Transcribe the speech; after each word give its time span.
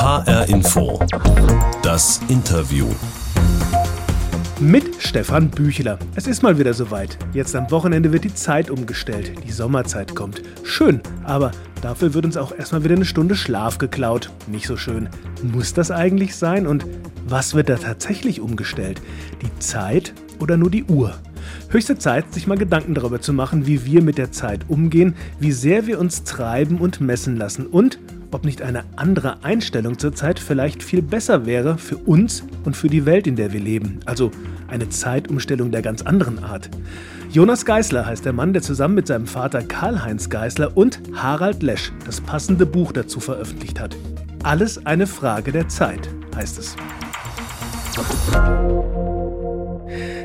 HR 0.00 0.48
Info. 0.48 0.96
Das 1.82 2.20
Interview. 2.28 2.86
Mit 4.60 4.94
Stefan 5.00 5.50
Büchler. 5.50 5.98
Es 6.14 6.28
ist 6.28 6.40
mal 6.40 6.56
wieder 6.56 6.72
soweit. 6.72 7.18
Jetzt 7.32 7.56
am 7.56 7.68
Wochenende 7.72 8.12
wird 8.12 8.22
die 8.22 8.32
Zeit 8.32 8.70
umgestellt. 8.70 9.32
Die 9.44 9.50
Sommerzeit 9.50 10.14
kommt. 10.14 10.40
Schön, 10.62 11.00
aber 11.24 11.50
dafür 11.82 12.14
wird 12.14 12.26
uns 12.26 12.36
auch 12.36 12.56
erstmal 12.56 12.84
wieder 12.84 12.94
eine 12.94 13.06
Stunde 13.06 13.34
Schlaf 13.34 13.78
geklaut. 13.78 14.30
Nicht 14.46 14.68
so 14.68 14.76
schön. 14.76 15.08
Muss 15.42 15.74
das 15.74 15.90
eigentlich 15.90 16.36
sein? 16.36 16.68
Und 16.68 16.86
was 17.26 17.54
wird 17.54 17.68
da 17.68 17.74
tatsächlich 17.74 18.40
umgestellt? 18.40 19.02
Die 19.42 19.58
Zeit 19.58 20.14
oder 20.38 20.56
nur 20.56 20.70
die 20.70 20.84
Uhr? 20.84 21.12
Höchste 21.70 21.98
Zeit, 21.98 22.32
sich 22.32 22.46
mal 22.46 22.56
Gedanken 22.56 22.94
darüber 22.94 23.20
zu 23.20 23.32
machen, 23.32 23.66
wie 23.66 23.84
wir 23.84 24.02
mit 24.02 24.16
der 24.16 24.30
Zeit 24.30 24.66
umgehen, 24.68 25.16
wie 25.40 25.50
sehr 25.50 25.88
wir 25.88 25.98
uns 25.98 26.22
treiben 26.22 26.78
und 26.78 27.00
messen 27.00 27.36
lassen 27.36 27.66
und 27.66 27.98
ob 28.32 28.44
nicht 28.44 28.62
eine 28.62 28.84
andere 28.96 29.42
Einstellung 29.44 29.98
zur 29.98 30.14
Zeit 30.14 30.38
vielleicht 30.38 30.82
viel 30.82 31.02
besser 31.02 31.46
wäre 31.46 31.78
für 31.78 31.96
uns 31.96 32.44
und 32.64 32.76
für 32.76 32.88
die 32.88 33.06
Welt, 33.06 33.26
in 33.26 33.36
der 33.36 33.52
wir 33.52 33.60
leben. 33.60 34.00
Also 34.06 34.30
eine 34.68 34.88
Zeitumstellung 34.88 35.70
der 35.70 35.82
ganz 35.82 36.02
anderen 36.02 36.42
Art. 36.42 36.70
Jonas 37.30 37.64
Geisler 37.64 38.06
heißt 38.06 38.24
der 38.24 38.32
Mann, 38.32 38.52
der 38.52 38.62
zusammen 38.62 38.94
mit 38.94 39.06
seinem 39.06 39.26
Vater 39.26 39.62
Karl-Heinz 39.62 40.30
Geisler 40.30 40.76
und 40.76 41.00
Harald 41.14 41.62
Lesch 41.62 41.92
das 42.06 42.20
passende 42.20 42.64
Buch 42.64 42.92
dazu 42.92 43.20
veröffentlicht 43.20 43.80
hat. 43.80 43.96
Alles 44.42 44.86
eine 44.86 45.06
Frage 45.06 45.52
der 45.52 45.68
Zeit, 45.68 46.08
heißt 46.34 46.58
es. 46.58 46.76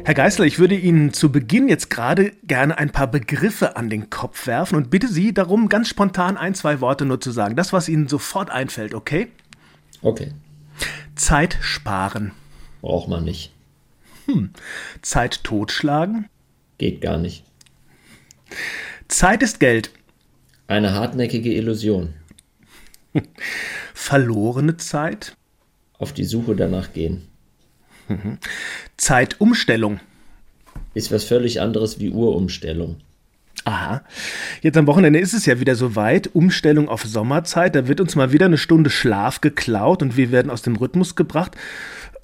Herr 0.05 0.16
Geißler, 0.16 0.43
ich 0.43 0.59
würde 0.59 0.75
Ihnen 0.75 1.13
zu 1.13 1.31
Beginn 1.31 1.70
jetzt 1.70 1.89
gerade 1.89 2.34
gerne 2.44 2.77
ein 2.77 2.91
paar 2.91 3.07
Begriffe 3.07 3.77
an 3.77 3.89
den 3.89 4.09
Kopf 4.09 4.48
werfen 4.48 4.75
und 4.75 4.89
bitte 4.89 5.07
Sie 5.07 5.34
darum, 5.34 5.70
ganz 5.70 5.88
spontan 5.88 6.35
ein, 6.35 6.55
zwei 6.55 6.81
Worte 6.81 7.05
nur 7.05 7.21
zu 7.21 7.31
sagen. 7.31 7.55
Das, 7.55 7.71
was 7.71 7.88
Ihnen 7.88 8.09
sofort 8.09 8.49
einfällt, 8.49 8.94
okay? 8.94 9.30
Okay. 10.02 10.31
Zeit 11.16 11.58
sparen. 11.61 12.33
Braucht 12.81 13.08
man 13.08 13.23
nicht. 13.23 13.53
Hm. 14.25 14.50
Zeit 15.02 15.45
totschlagen? 15.45 16.28
Geht 16.78 17.00
gar 17.00 17.17
nicht. 17.17 17.45
Zeit 19.08 19.41
ist 19.41 19.61
Geld. 19.61 19.91
Eine 20.67 20.94
hartnäckige 20.94 21.53
Illusion. 21.53 22.13
Verlorene 23.94 24.75
Zeit? 24.75 25.38
Auf 25.97 26.11
die 26.11 26.25
Suche 26.25 26.58
danach 26.58 26.91
gehen. 26.91 27.30
Mhm. 28.08 28.38
Zeitumstellung. 28.98 30.00
Ist 30.94 31.12
was 31.12 31.23
völlig 31.23 31.62
anderes 31.62 32.00
wie 32.00 32.09
Uhrumstellung. 32.09 32.98
Aha. 33.66 34.02
Jetzt 34.62 34.78
am 34.78 34.88
Wochenende 34.88 35.20
ist 35.20 35.34
es 35.34 35.46
ja 35.46 35.59
wieder 35.59 35.76
soweit. 35.76 36.30
Umstellung 36.34 36.90
auf 36.90 37.04
Sommerzeit. 37.04 37.76
Da 37.76 37.88
wird 37.88 38.02
uns 38.02 38.16
mal 38.16 38.31
wieder 38.31 38.48
eine 38.48 38.58
Stunde 38.58 38.90
Schlaf 38.90 39.42
geklaut 39.42 40.02
und 40.02 40.18
wir 40.18 40.31
werden 40.31 40.52
aus 40.52 40.62
dem 40.62 40.76
Rhythmus 40.76 41.16
gebracht. 41.16 41.56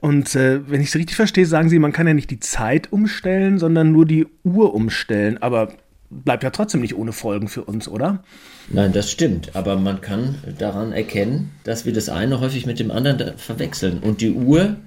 Und 0.02 0.36
äh, 0.36 0.70
wenn 0.70 0.82
ich 0.82 0.90
es 0.90 0.96
richtig 0.96 1.16
verstehe, 1.16 1.46
sagen 1.46 1.70
Sie, 1.70 1.80
man 1.80 1.94
kann 1.94 2.08
ja 2.08 2.14
nicht 2.14 2.32
die 2.32 2.40
Zeit 2.40 2.92
umstellen, 2.92 3.58
sondern 3.58 3.92
nur 3.92 4.06
die 4.06 4.28
Uhr 4.44 4.74
umstellen. 4.74 5.38
Aber 5.42 5.74
bleibt 6.10 6.44
ja 6.44 6.50
trotzdem 6.50 6.82
nicht 6.82 6.96
ohne 6.96 7.14
Folgen 7.14 7.48
für 7.48 7.64
uns, 7.64 7.88
oder? 7.88 8.24
Nein, 8.70 8.94
das 8.94 9.12
stimmt. 9.12 9.56
Aber 9.56 9.78
man 9.78 10.02
kann 10.02 10.36
daran 10.58 10.92
erkennen, 10.92 11.52
dass 11.64 11.86
wir 11.86 11.94
das 11.94 12.10
eine 12.10 12.40
häufig 12.40 12.66
mit 12.66 12.80
dem 12.80 12.92
anderen 12.92 13.38
verwechseln. 13.38 14.00
Und 14.00 14.22
die 14.22 14.32
Uhr 14.32 14.78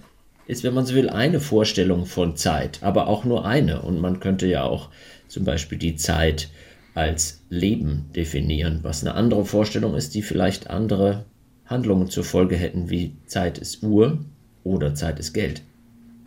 ist, 0.46 0.64
wenn 0.64 0.74
man 0.74 0.86
so 0.86 0.94
will, 0.94 1.08
eine 1.08 1.40
Vorstellung 1.40 2.06
von 2.06 2.36
Zeit, 2.36 2.78
aber 2.82 3.06
auch 3.06 3.24
nur 3.24 3.46
eine. 3.46 3.82
Und 3.82 4.00
man 4.00 4.20
könnte 4.20 4.46
ja 4.46 4.64
auch 4.64 4.88
zum 5.28 5.44
Beispiel 5.44 5.78
die 5.78 5.96
Zeit 5.96 6.50
als 6.94 7.42
Leben 7.48 8.06
definieren, 8.14 8.80
was 8.82 9.02
eine 9.02 9.14
andere 9.14 9.44
Vorstellung 9.44 9.94
ist, 9.94 10.14
die 10.14 10.22
vielleicht 10.22 10.68
andere 10.68 11.24
Handlungen 11.64 12.10
zur 12.10 12.24
Folge 12.24 12.56
hätten, 12.56 12.90
wie 12.90 13.16
Zeit 13.26 13.58
ist 13.58 13.82
Uhr 13.82 14.18
oder 14.62 14.94
Zeit 14.94 15.18
ist 15.18 15.32
Geld. 15.32 15.62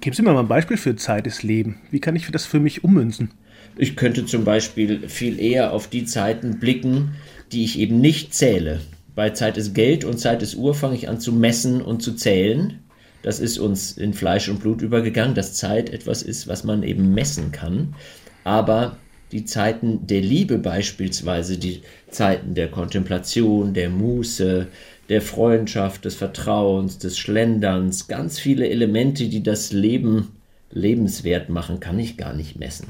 Geben 0.01 0.15
Sie 0.15 0.23
mir 0.23 0.33
mal 0.33 0.39
ein 0.39 0.47
Beispiel 0.47 0.77
für 0.77 0.95
Zeit 0.95 1.27
ist 1.27 1.43
Leben. 1.43 1.81
Wie 1.91 1.99
kann 1.99 2.15
ich 2.15 2.29
das 2.31 2.45
für 2.45 2.59
mich 2.59 2.83
ummünzen? 2.83 3.31
Ich 3.77 3.95
könnte 3.95 4.25
zum 4.25 4.43
Beispiel 4.43 5.07
viel 5.09 5.39
eher 5.39 5.73
auf 5.73 5.87
die 5.87 6.05
Zeiten 6.05 6.59
blicken, 6.59 7.15
die 7.51 7.63
ich 7.63 7.79
eben 7.79 8.01
nicht 8.01 8.33
zähle. 8.33 8.81
Bei 9.13 9.29
Zeit 9.31 9.57
ist 9.57 9.73
Geld 9.73 10.03
und 10.03 10.19
Zeit 10.19 10.41
ist 10.41 10.55
Uhr 10.55 10.73
fange 10.73 10.95
ich 10.95 11.09
an 11.09 11.19
zu 11.19 11.31
messen 11.31 11.81
und 11.81 12.01
zu 12.01 12.13
zählen 12.13 12.79
das 13.25 13.39
ist 13.39 13.57
uns 13.57 13.93
in 13.93 14.13
Fleisch 14.13 14.49
und 14.49 14.59
Blut 14.59 14.83
übergegangen, 14.83 15.33
dass 15.33 15.55
Zeit 15.55 15.89
etwas 15.89 16.21
ist, 16.21 16.47
was 16.47 16.63
man 16.63 16.83
eben 16.83 17.15
messen 17.15 17.51
kann. 17.51 17.95
Aber 18.43 18.97
die 19.31 19.45
Zeiten 19.45 20.05
der 20.05 20.21
Liebe 20.21 20.59
beispielsweise, 20.59 21.57
die 21.57 21.81
Zeiten 22.11 22.53
der 22.53 22.69
Kontemplation, 22.69 23.73
der 23.73 23.89
Muße, 23.89 24.67
der 25.09 25.21
Freundschaft, 25.23 26.05
des 26.05 26.13
Vertrauens, 26.13 26.99
des 26.99 27.17
Schlenderns, 27.17 28.07
ganz 28.07 28.37
viele 28.37 28.69
Elemente, 28.69 29.27
die 29.27 29.41
das 29.41 29.73
Leben 29.73 30.27
lebenswert 30.69 31.49
machen, 31.49 31.79
kann 31.79 31.97
ich 31.97 32.17
gar 32.17 32.33
nicht 32.33 32.59
messen. 32.59 32.89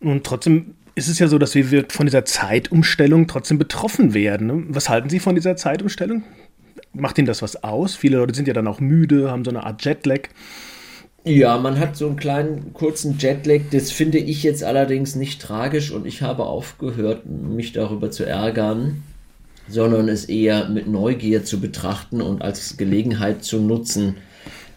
Und 0.00 0.24
trotzdem 0.24 0.74
ist 0.96 1.08
es 1.08 1.18
ja 1.18 1.28
so, 1.28 1.38
dass 1.38 1.54
wir 1.54 1.86
von 1.88 2.04
dieser 2.04 2.26
Zeitumstellung 2.26 3.26
trotzdem 3.26 3.58
betroffen 3.58 4.12
werden. 4.12 4.46
Ne? 4.48 4.64
Was 4.68 4.90
halten 4.90 5.08
Sie 5.08 5.18
von 5.18 5.34
dieser 5.34 5.56
Zeitumstellung? 5.56 6.24
Macht 6.92 7.18
Ihnen 7.18 7.26
das 7.26 7.42
was 7.42 7.62
aus? 7.62 7.94
Viele 7.94 8.18
Leute 8.18 8.34
sind 8.34 8.48
ja 8.48 8.54
dann 8.54 8.66
auch 8.66 8.80
müde, 8.80 9.30
haben 9.30 9.44
so 9.44 9.50
eine 9.50 9.64
Art 9.64 9.84
Jetlag. 9.84 10.28
Ja, 11.24 11.56
man 11.56 11.78
hat 11.78 11.96
so 11.96 12.06
einen 12.06 12.16
kleinen 12.16 12.72
kurzen 12.72 13.16
Jetlag. 13.18 13.60
Das 13.70 13.92
finde 13.92 14.18
ich 14.18 14.42
jetzt 14.42 14.64
allerdings 14.64 15.14
nicht 15.14 15.40
tragisch 15.40 15.92
und 15.92 16.04
ich 16.04 16.22
habe 16.22 16.44
aufgehört, 16.44 17.26
mich 17.26 17.72
darüber 17.72 18.10
zu 18.10 18.24
ärgern, 18.24 19.04
sondern 19.68 20.08
es 20.08 20.24
eher 20.24 20.68
mit 20.68 20.88
Neugier 20.88 21.44
zu 21.44 21.60
betrachten 21.60 22.20
und 22.20 22.42
als 22.42 22.76
Gelegenheit 22.76 23.44
zu 23.44 23.60
nutzen, 23.60 24.16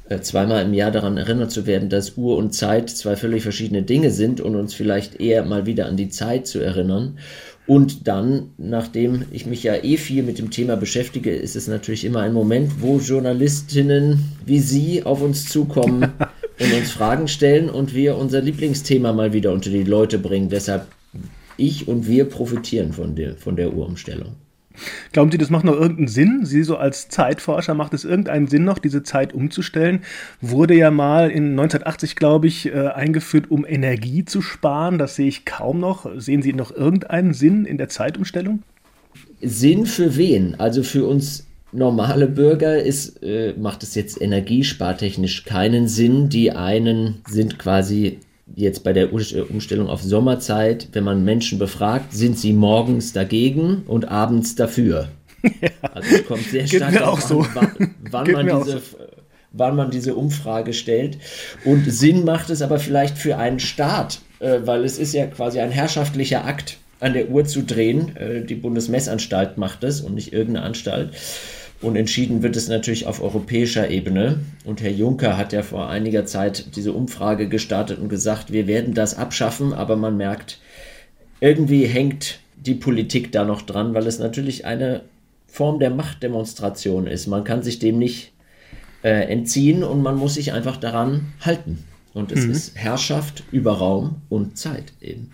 äh, 0.08 0.20
zweimal 0.20 0.64
im 0.64 0.76
Jahr 0.76 0.92
daran 0.92 1.18
erinnert 1.18 1.50
zu 1.52 1.66
werden, 1.66 1.90
dass 1.90 2.16
Uhr 2.16 2.38
und 2.38 2.54
Zeit 2.54 2.92
zwei 2.92 3.16
völlig 3.16 3.42
verschiedene 3.42 3.82
Dinge 3.82 4.12
sind 4.12 4.40
und 4.40 4.56
uns 4.56 4.76
vielleicht 4.76 5.20
eher 5.20 5.44
mal 5.46 5.66
wieder 5.66 5.88
an 5.88 5.98
die 5.98 6.10
Zeit 6.10 6.46
zu 6.46 6.60
erinnern. 6.60 7.18
Und 7.68 8.08
dann, 8.08 8.52
nachdem 8.58 9.26
ich 9.32 9.48
mich 9.48 9.64
ja 9.64 9.76
eh 9.76 9.98
viel 9.98 10.22
mit 10.22 10.38
dem 10.38 10.52
Thema 10.52 10.76
beschäftige, 10.76 11.36
ist 11.36 11.56
es 11.56 11.68
natürlich 11.68 12.06
immer 12.06 12.20
ein 12.20 12.34
Moment, 12.34 12.82
wo 12.82 13.00
Journalistinnen 13.00 14.34
wie 14.46 14.60
Sie 14.60 15.04
auf 15.04 15.22
uns 15.22 15.50
zukommen 15.50 16.04
und 16.60 16.74
uns 16.74 16.92
Fragen 16.92 17.28
stellen 17.28 17.70
und 17.70 17.96
wir 17.96 18.18
unser 18.18 18.42
Lieblingsthema 18.42 19.14
mal 19.14 19.34
wieder 19.34 19.52
unter 19.52 19.72
die 19.72 19.84
Leute 19.84 20.20
bringen. 20.20 20.50
Deshalb 20.50 20.88
ich 21.58 21.88
und 21.88 22.08
wir 22.08 22.26
profitieren 22.26 22.94
von 22.94 23.16
der, 23.16 23.36
von 23.36 23.56
der 23.56 23.74
Uhrumstellung. 23.74 24.36
Glauben 25.12 25.32
Sie, 25.32 25.38
das 25.38 25.50
macht 25.50 25.66
noch 25.66 25.74
irgendeinen 25.74 26.08
Sinn? 26.08 26.42
Sie 26.46 26.64
so 26.64 26.78
als 26.78 27.10
Zeitforscher, 27.10 27.74
macht 27.74 27.94
es 27.94 28.06
irgendeinen 28.06 28.48
Sinn 28.48 28.64
noch, 28.64 28.80
diese 28.80 29.04
Zeit 29.04 29.34
umzustellen? 29.34 30.02
Wurde 30.42 30.76
ja 30.76 30.92
mal 30.92 31.30
in 31.30 31.52
1980, 31.52 32.16
glaube 32.16 32.48
ich, 32.48 32.68
äh, 32.68 32.88
eingeführt, 32.88 33.50
um 33.50 33.66
Energie 33.66 34.26
zu 34.26 34.42
sparen. 34.42 34.98
Das 34.98 35.16
sehe 35.16 35.28
ich 35.28 35.46
kaum 35.46 35.80
noch. 35.80 36.08
Sehen 36.18 36.42
Sie 36.42 36.54
noch 36.54 36.76
irgendeinen 36.76 37.34
Sinn 37.34 37.66
in 37.66 37.78
der 37.78 37.90
Zeitumstellung? 37.90 38.64
Sinn 39.42 39.86
für 39.86 40.18
wen? 40.18 40.56
Also 40.60 40.84
für 40.84 41.06
uns 41.06 41.46
normale 41.72 42.28
Bürger 42.28 42.82
ist, 42.82 43.22
äh, 43.22 43.54
macht 43.58 43.84
es 43.84 43.96
jetzt 43.96 44.22
energiespartechnisch 44.22 45.46
keinen 45.46 45.88
Sinn. 45.88 46.30
Die 46.30 46.52
einen 46.52 47.22
sind 47.28 47.60
quasi 47.60 48.20
jetzt 48.54 48.84
bei 48.84 48.94
der 48.94 49.12
Umstellung 49.12 49.88
auf 49.88 50.02
Sommerzeit, 50.02 50.90
wenn 50.94 51.04
man 51.04 51.24
Menschen 51.24 51.58
befragt, 51.58 52.14
sind 52.14 52.38
sie 52.38 52.54
morgens 52.54 53.14
dagegen 53.14 53.84
und 53.88 54.08
abends 54.10 54.56
dafür. 54.56 55.10
Ja. 55.62 55.70
Also 55.94 56.16
es 56.16 56.26
kommt 56.26 56.44
sehr 56.44 56.66
stark 56.68 56.94
darauf 56.94 57.22
so. 57.22 57.42
an, 57.42 57.50
wann, 58.10 58.28
wann 58.28 58.32
man 58.32 58.64
diese, 58.64 58.80
so. 58.80 58.98
wann 59.52 59.76
man 59.76 59.92
diese 59.92 60.16
Umfrage 60.16 60.74
stellt. 60.74 61.18
Und 61.64 61.86
Sinn 61.86 62.26
macht 62.26 62.50
es 62.50 62.62
aber 62.62 62.80
vielleicht 62.80 63.18
für 63.18 63.38
einen 63.38 63.60
Staat, 63.60 64.22
äh, 64.40 64.60
weil 64.64 64.84
es 64.84 64.98
ist 64.98 65.14
ja 65.14 65.28
quasi 65.28 65.60
ein 65.60 65.72
herrschaftlicher 65.72 66.46
Akt, 66.46 66.78
an 67.00 67.14
der 67.14 67.30
Uhr 67.30 67.46
zu 67.46 67.62
drehen. 67.62 68.16
Äh, 68.16 68.42
die 68.42 68.56
Bundesmessanstalt 68.56 69.58
macht 69.58 69.84
es 69.84 70.02
und 70.02 70.16
nicht 70.16 70.34
irgendeine 70.34 70.66
Anstalt. 70.66 71.12
Und 71.82 71.96
entschieden 71.96 72.42
wird 72.42 72.56
es 72.56 72.68
natürlich 72.68 73.06
auf 73.06 73.22
europäischer 73.22 73.90
Ebene. 73.90 74.40
Und 74.64 74.82
Herr 74.82 74.92
Juncker 74.92 75.38
hat 75.38 75.54
ja 75.54 75.62
vor 75.62 75.90
einiger 75.90 76.26
Zeit 76.26 76.76
diese 76.76 76.94
Umfrage 76.94 77.50
gestartet 77.50 78.00
und 78.00 78.10
gesagt, 78.10 78.52
wir 78.52 78.66
werden 78.66 78.94
das 78.94 79.18
abschaffen, 79.18 79.74
aber 79.74 79.96
man 79.96 80.18
merkt, 80.18 80.60
irgendwie 81.42 81.86
hängt 81.86 82.40
die 82.56 82.76
Politik 82.76 83.32
da 83.32 83.44
noch 83.44 83.62
dran, 83.62 83.94
weil 83.94 84.08
es 84.08 84.20
natürlich 84.20 84.66
eine 84.66 85.02
Form 85.48 85.80
der 85.80 85.90
Machtdemonstration 85.90 87.08
ist. 87.08 87.28
Man 87.28 87.44
kann 87.44 87.62
sich 87.62 87.80
dem 87.80 88.00
nicht 88.00 88.32
äh, 89.04 89.30
entziehen 89.32 89.84
und 89.84 90.02
man 90.02 90.18
muss 90.18 90.34
sich 90.36 90.54
einfach 90.54 90.78
daran 90.78 91.34
halten. 91.42 91.84
Und 92.14 92.32
es 92.32 92.46
mhm. 92.46 92.52
ist 92.52 92.76
Herrschaft 92.76 93.44
über 93.52 93.74
Raum 93.74 94.22
und 94.30 94.58
Zeit 94.58 94.94
eben. 95.02 95.32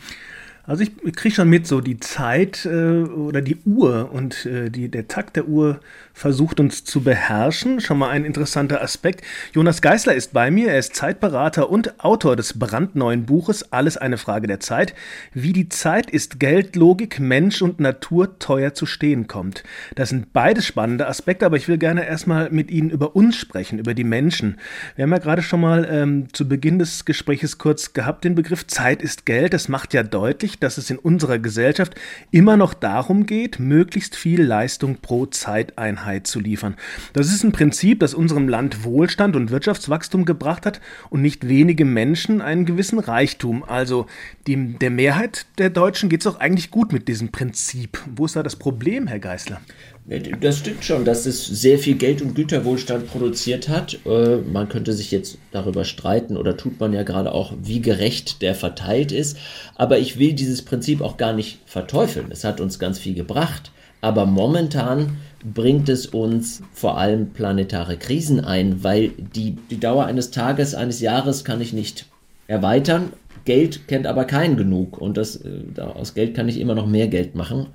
Also 0.71 0.85
ich 0.85 1.15
kriege 1.17 1.35
schon 1.35 1.49
mit, 1.49 1.67
so 1.67 1.81
die 1.81 1.99
Zeit 1.99 2.65
äh, 2.65 3.01
oder 3.03 3.41
die 3.41 3.57
Uhr 3.65 4.09
und 4.13 4.45
äh, 4.45 4.69
die, 4.69 4.87
der 4.87 5.09
Takt 5.09 5.35
der 5.35 5.49
Uhr 5.49 5.81
versucht 6.13 6.61
uns 6.61 6.85
zu 6.85 7.01
beherrschen. 7.01 7.81
Schon 7.81 7.97
mal 7.97 8.09
ein 8.09 8.23
interessanter 8.23 8.81
Aspekt. 8.81 9.21
Jonas 9.51 9.81
Geisler 9.81 10.13
ist 10.13 10.31
bei 10.31 10.49
mir. 10.49 10.69
Er 10.69 10.79
ist 10.79 10.95
Zeitberater 10.95 11.69
und 11.69 12.01
Autor 12.01 12.37
des 12.37 12.57
brandneuen 12.57 13.25
Buches 13.25 13.73
Alles 13.73 13.97
eine 13.97 14.17
Frage 14.17 14.47
der 14.47 14.61
Zeit. 14.61 14.93
Wie 15.33 15.51
die 15.51 15.67
Zeit 15.67 16.09
ist 16.09 16.39
Geldlogik, 16.39 17.19
Mensch 17.19 17.61
und 17.61 17.81
Natur 17.81 18.39
teuer 18.39 18.73
zu 18.73 18.85
stehen 18.85 19.27
kommt. 19.27 19.65
Das 19.95 20.07
sind 20.07 20.31
beides 20.31 20.65
spannende 20.65 21.05
Aspekte, 21.05 21.45
aber 21.45 21.57
ich 21.57 21.67
will 21.67 21.79
gerne 21.79 22.07
erstmal 22.07 22.49
mit 22.49 22.71
Ihnen 22.71 22.91
über 22.91 23.13
uns 23.13 23.35
sprechen, 23.35 23.77
über 23.77 23.93
die 23.93 24.05
Menschen. 24.05 24.57
Wir 24.95 25.03
haben 25.03 25.11
ja 25.11 25.17
gerade 25.17 25.41
schon 25.41 25.59
mal 25.59 25.85
ähm, 25.91 26.27
zu 26.31 26.47
Beginn 26.47 26.79
des 26.79 27.03
Gespräches 27.03 27.57
kurz 27.57 27.91
gehabt 27.91 28.23
den 28.23 28.35
Begriff 28.35 28.67
Zeit 28.67 29.01
ist 29.01 29.25
Geld. 29.25 29.53
Das 29.53 29.67
macht 29.67 29.93
ja 29.93 30.03
deutlich, 30.03 30.60
dass 30.63 30.77
es 30.77 30.89
in 30.89 30.97
unserer 30.97 31.39
Gesellschaft 31.39 31.95
immer 32.31 32.57
noch 32.57 32.73
darum 32.73 33.25
geht, 33.25 33.59
möglichst 33.59 34.15
viel 34.15 34.41
Leistung 34.41 34.97
pro 35.01 35.25
Zeiteinheit 35.25 36.27
zu 36.27 36.39
liefern. 36.39 36.75
Das 37.13 37.27
ist 37.27 37.43
ein 37.43 37.51
Prinzip, 37.51 37.99
das 37.99 38.13
unserem 38.13 38.47
Land 38.47 38.83
Wohlstand 38.83 39.35
und 39.35 39.51
Wirtschaftswachstum 39.51 40.25
gebracht 40.25 40.65
hat 40.65 40.81
und 41.09 41.21
nicht 41.21 41.47
wenige 41.47 41.85
Menschen 41.85 42.41
einen 42.41 42.65
gewissen 42.65 42.99
Reichtum. 42.99 43.63
Also 43.63 44.07
dem, 44.47 44.79
der 44.79 44.91
Mehrheit 44.91 45.45
der 45.57 45.69
Deutschen 45.69 46.09
geht 46.09 46.21
es 46.21 46.27
auch 46.27 46.39
eigentlich 46.39 46.71
gut 46.71 46.93
mit 46.93 47.07
diesem 47.07 47.31
Prinzip. 47.31 47.99
Wo 48.15 48.25
ist 48.25 48.35
da 48.35 48.43
das 48.43 48.55
Problem, 48.55 49.07
Herr 49.07 49.19
Geißler? 49.19 49.61
Das 50.05 50.57
stimmt 50.57 50.83
schon, 50.83 51.05
dass 51.05 51.25
es 51.25 51.45
sehr 51.45 51.77
viel 51.77 51.95
Geld 51.95 52.21
und 52.21 52.33
Güterwohlstand 52.33 53.07
produziert 53.07 53.69
hat. 53.69 53.99
Äh, 54.05 54.37
man 54.37 54.67
könnte 54.67 54.93
sich 54.93 55.11
jetzt 55.11 55.37
darüber 55.51 55.85
streiten 55.85 56.37
oder 56.37 56.57
tut 56.57 56.79
man 56.79 56.91
ja 56.91 57.03
gerade 57.03 57.31
auch, 57.31 57.53
wie 57.61 57.81
gerecht 57.81 58.41
der 58.41 58.55
verteilt 58.55 59.11
ist. 59.11 59.37
Aber 59.75 59.99
ich 59.99 60.17
will 60.17 60.33
dieses 60.33 60.63
Prinzip 60.63 61.01
auch 61.01 61.17
gar 61.17 61.33
nicht 61.33 61.59
verteufeln. 61.65 62.27
Es 62.31 62.43
hat 62.43 62.59
uns 62.59 62.79
ganz 62.79 62.99
viel 62.99 63.13
gebracht. 63.13 63.71
Aber 64.01 64.25
momentan 64.25 65.17
bringt 65.43 65.87
es 65.87 66.07
uns 66.07 66.63
vor 66.73 66.97
allem 66.97 67.29
planetare 67.29 67.97
Krisen 67.97 68.43
ein, 68.43 68.83
weil 68.83 69.09
die, 69.09 69.57
die 69.69 69.79
Dauer 69.79 70.05
eines 70.05 70.31
Tages, 70.31 70.73
eines 70.73 70.99
Jahres 70.99 71.45
kann 71.45 71.61
ich 71.61 71.71
nicht 71.71 72.05
erweitern 72.47 73.13
Geld 73.45 73.87
kennt 73.87 74.05
aber 74.05 74.25
keinen 74.25 74.55
genug 74.55 74.99
und 74.99 75.17
das, 75.17 75.37
äh, 75.37 75.81
aus 75.81 76.13
Geld 76.13 76.35
kann 76.35 76.47
ich 76.47 76.59
immer 76.59 76.75
noch 76.75 76.87
mehr 76.87 77.07
Geld 77.07 77.35
machen. 77.35 77.67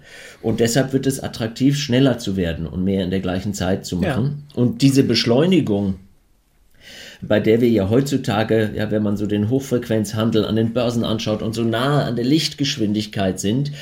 Und 0.42 0.60
deshalb 0.60 0.92
wird 0.92 1.06
es 1.06 1.20
attraktiv, 1.20 1.76
schneller 1.76 2.18
zu 2.18 2.36
werden 2.36 2.66
und 2.66 2.84
mehr 2.84 3.04
in 3.04 3.10
der 3.10 3.20
gleichen 3.20 3.52
Zeit 3.52 3.84
zu 3.84 3.96
machen. 3.96 4.44
Ja. 4.54 4.62
Und 4.62 4.82
diese 4.82 5.02
Beschleunigung, 5.02 5.96
bei 7.22 7.40
der 7.40 7.60
wir 7.60 7.68
ja 7.68 7.88
heutzutage, 7.88 8.72
ja, 8.74 8.90
wenn 8.90 9.02
man 9.02 9.16
so 9.16 9.26
den 9.26 9.48
Hochfrequenzhandel 9.48 10.44
an 10.44 10.56
den 10.56 10.72
Börsen 10.72 11.04
anschaut 11.04 11.42
und 11.42 11.54
so 11.54 11.62
nahe 11.62 12.04
an 12.04 12.16
der 12.16 12.24
Lichtgeschwindigkeit 12.24 13.40
sind, 13.40 13.72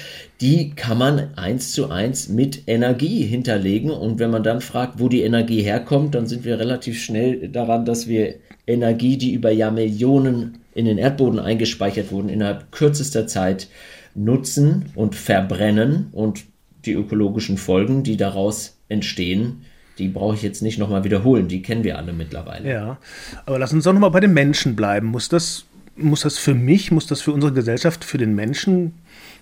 die 0.41 0.71
kann 0.71 0.99
man 0.99 1.35
eins 1.37 1.73
zu 1.73 1.91
eins 1.91 2.29
mit 2.29 2.63
Energie 2.67 3.23
hinterlegen. 3.23 3.91
Und 3.91 4.19
wenn 4.19 4.31
man 4.31 4.43
dann 4.43 4.61
fragt, 4.61 5.01
wo 5.01 5.09
die 5.09 5.23
Energie 5.23 5.63
herkommt, 5.63 6.15
dann 6.15 6.27
sind 6.27 6.45
wir 6.45 6.59
relativ 6.59 7.03
schnell 7.03 7.49
daran, 7.49 7.85
dass 7.85 8.09
wir 8.09 8.35
Energie, 8.67 9.17
die 9.17 9.33
über 9.33 9.51
Jahrmillionen 9.51 10.59
in 10.75 10.87
den 10.87 10.99
Erdboden 10.99 11.39
eingespeichert 11.39 12.11
wurden, 12.11 12.29
innerhalb 12.29 12.73
kürzester 12.73 13.27
Zeit 13.27 13.69
nutzen 14.15 14.87
und 14.95 15.15
verbrennen 15.15 16.09
und 16.13 16.45
die 16.85 16.93
ökologischen 16.93 17.57
Folgen, 17.57 18.03
die 18.03 18.17
daraus 18.17 18.79
entstehen, 18.89 19.63
die 19.99 20.09
brauche 20.09 20.35
ich 20.35 20.43
jetzt 20.43 20.63
nicht 20.63 20.79
nochmal 20.79 21.05
wiederholen, 21.05 21.49
die 21.49 21.63
kennen 21.63 21.85
wir 21.85 21.99
alle 21.99 22.13
mittlerweile. 22.13 22.69
Ja, 22.71 22.99
aber 23.47 23.59
lass 23.59 23.73
uns 23.73 23.85
doch 23.85 23.93
nochmal 23.93 24.11
bei 24.11 24.21
den 24.21 24.33
Menschen 24.33 24.77
bleiben. 24.77 25.07
Muss 25.09 25.29
das, 25.29 25.65
muss 25.97 26.23
das 26.23 26.39
für 26.39 26.55
mich, 26.55 26.91
muss 26.91 27.07
das 27.07 27.21
für 27.21 27.33
unsere 27.33 27.53
Gesellschaft, 27.53 28.05
für 28.05 28.19
den 28.19 28.35
Menschen 28.35 28.95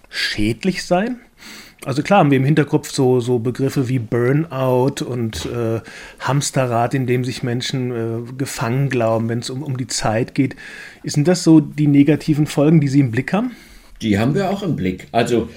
schädlich 0.08 0.84
sein? 0.84 1.20
Also 1.84 2.02
klar 2.02 2.20
haben 2.20 2.31
wir 2.31 2.38
im 2.38 2.44
Hinterkopf 2.44 2.93
so, 2.93 3.19
so 3.19 3.40
Begriffe 3.40 3.88
wie 3.88 3.99
Burnout 3.99 5.04
und 5.04 5.46
äh, 5.46 5.81
Hamsterrad, 6.20 6.94
in 6.94 7.06
dem 7.06 7.25
sich 7.25 7.43
Menschen 7.43 7.90
äh, 7.90 8.32
gefangen 8.38 8.88
glauben, 8.88 9.28
wenn 9.28 9.40
es 9.40 9.50
um, 9.50 9.64
um 9.64 9.76
die 9.76 9.88
Zeit 9.88 10.37
geht. 10.37 10.54
Sind 11.02 11.26
das 11.26 11.43
so 11.43 11.58
die 11.60 11.88
negativen 11.88 12.46
Folgen, 12.46 12.81
die 12.81 12.88
Sie 12.88 13.00
im 13.00 13.10
Blick 13.10 13.32
haben? 13.32 13.52
Die 14.02 14.19
haben 14.19 14.34
wir 14.34 14.50
auch 14.50 14.62
im 14.62 14.75
Blick. 14.75 15.06
Also 15.12 15.49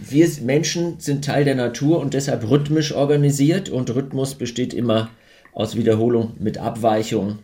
wir 0.00 0.28
Menschen 0.42 0.98
sind 0.98 1.24
Teil 1.24 1.44
der 1.44 1.54
Natur 1.54 2.00
und 2.00 2.14
deshalb 2.14 2.48
rhythmisch 2.48 2.92
organisiert 2.92 3.68
und 3.68 3.94
Rhythmus 3.94 4.34
besteht 4.34 4.74
immer 4.74 5.10
aus 5.52 5.76
Wiederholung 5.76 6.32
mit 6.38 6.58
Abweichung. 6.58 7.38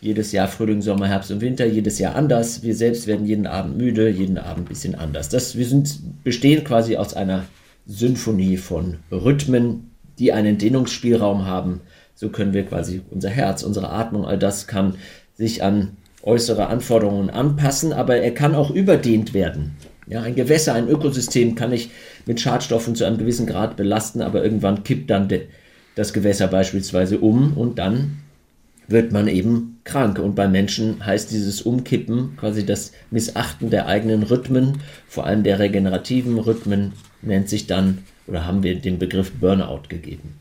Jedes 0.00 0.32
Jahr 0.32 0.48
Frühling, 0.48 0.80
Sommer, 0.80 1.08
Herbst 1.08 1.30
und 1.30 1.42
Winter, 1.42 1.66
jedes 1.66 1.98
Jahr 1.98 2.16
anders. 2.16 2.62
Wir 2.62 2.74
selbst 2.74 3.06
werden 3.06 3.26
jeden 3.26 3.46
Abend 3.46 3.76
müde, 3.76 4.08
jeden 4.08 4.38
Abend 4.38 4.64
ein 4.64 4.68
bisschen 4.68 4.94
anders. 4.94 5.28
Das, 5.28 5.58
wir 5.58 5.66
sind, 5.66 6.24
bestehen 6.24 6.64
quasi 6.64 6.96
aus 6.96 7.12
einer 7.12 7.44
Symphonie 7.86 8.56
von 8.56 8.96
Rhythmen, 9.12 9.90
die 10.18 10.32
einen 10.32 10.56
Dehnungsspielraum 10.56 11.44
haben. 11.44 11.82
So 12.14 12.30
können 12.30 12.54
wir 12.54 12.64
quasi 12.64 13.02
unser 13.10 13.28
Herz, 13.28 13.62
unsere 13.62 13.90
Atmung, 13.90 14.24
all 14.24 14.38
das 14.38 14.66
kann 14.66 14.94
sich 15.34 15.62
an 15.62 15.96
äußere 16.22 16.66
Anforderungen 16.66 17.30
anpassen, 17.30 17.92
aber 17.92 18.16
er 18.16 18.32
kann 18.32 18.54
auch 18.54 18.70
überdehnt 18.70 19.34
werden. 19.34 19.76
Ja, 20.06 20.22
ein 20.22 20.34
Gewässer, 20.34 20.74
ein 20.74 20.88
Ökosystem 20.88 21.54
kann 21.54 21.72
ich 21.72 21.90
mit 22.26 22.40
Schadstoffen 22.40 22.94
zu 22.94 23.04
einem 23.04 23.18
gewissen 23.18 23.46
Grad 23.46 23.76
belasten, 23.76 24.22
aber 24.22 24.42
irgendwann 24.42 24.82
kippt 24.82 25.08
dann 25.10 25.28
das 25.94 26.12
Gewässer 26.12 26.48
beispielsweise 26.48 27.18
um 27.18 27.56
und 27.56 27.78
dann 27.78 28.18
wird 28.88 29.12
man 29.12 29.28
eben 29.28 29.78
krank. 29.84 30.18
Und 30.18 30.34
bei 30.34 30.48
Menschen 30.48 31.04
heißt 31.04 31.30
dieses 31.30 31.62
Umkippen 31.62 32.36
quasi 32.36 32.66
das 32.66 32.92
Missachten 33.10 33.70
der 33.70 33.86
eigenen 33.86 34.24
Rhythmen, 34.24 34.78
vor 35.06 35.26
allem 35.26 35.44
der 35.44 35.58
regenerativen 35.58 36.38
Rhythmen, 36.38 36.92
nennt 37.22 37.48
sich 37.48 37.66
dann 37.66 37.98
oder 38.26 38.46
haben 38.46 38.62
wir 38.62 38.74
den 38.74 38.98
Begriff 38.98 39.32
Burnout 39.32 39.82
gegeben. 39.88 40.34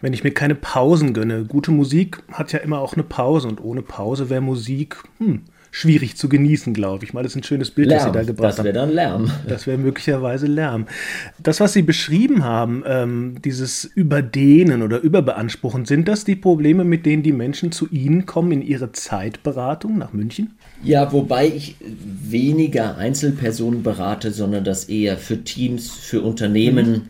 Wenn 0.00 0.12
ich 0.12 0.24
mir 0.24 0.32
keine 0.32 0.54
Pausen 0.54 1.12
gönne, 1.12 1.44
gute 1.44 1.70
Musik 1.70 2.22
hat 2.32 2.52
ja 2.52 2.60
immer 2.60 2.80
auch 2.80 2.94
eine 2.94 3.02
Pause 3.02 3.48
und 3.48 3.62
ohne 3.62 3.82
Pause 3.82 4.30
wäre 4.30 4.40
Musik, 4.40 4.96
hm, 5.18 5.42
schwierig 5.70 6.16
zu 6.16 6.28
genießen, 6.28 6.74
glaube 6.74 7.04
ich 7.04 7.12
mal. 7.12 7.22
Das 7.22 7.32
ist 7.32 7.36
ein 7.36 7.42
schönes 7.42 7.70
Bild, 7.70 7.88
Lärm, 7.88 7.98
das 7.98 8.06
Sie 8.06 8.12
da 8.12 8.22
gebracht 8.24 8.58
haben. 8.58 8.64
Das 8.64 8.64
wäre 8.64 8.74
dann 8.74 8.90
Lärm. 8.90 9.30
Das 9.46 9.66
wäre 9.66 9.78
möglicherweise 9.78 10.46
Lärm. 10.46 10.86
Das, 11.38 11.60
was 11.60 11.72
Sie 11.72 11.82
beschrieben 11.82 12.44
haben, 12.44 12.82
ähm, 12.86 13.36
dieses 13.44 13.84
Überdehnen 13.84 14.82
oder 14.82 15.00
Überbeanspruchen, 15.00 15.84
sind 15.84 16.08
das 16.08 16.24
die 16.24 16.36
Probleme, 16.36 16.84
mit 16.84 17.06
denen 17.06 17.22
die 17.22 17.32
Menschen 17.32 17.70
zu 17.72 17.88
Ihnen 17.90 18.26
kommen 18.26 18.52
in 18.52 18.62
ihre 18.62 18.92
Zeitberatung 18.92 19.98
nach 19.98 20.12
München? 20.12 20.56
Ja, 20.82 21.12
wobei 21.12 21.46
ich 21.48 21.76
weniger 21.80 22.96
Einzelpersonen 22.96 23.82
berate, 23.82 24.32
sondern 24.32 24.64
das 24.64 24.84
eher 24.84 25.18
für 25.18 25.44
Teams, 25.44 25.90
für 25.90 26.22
Unternehmen 26.22 26.90
mhm. 26.90 27.02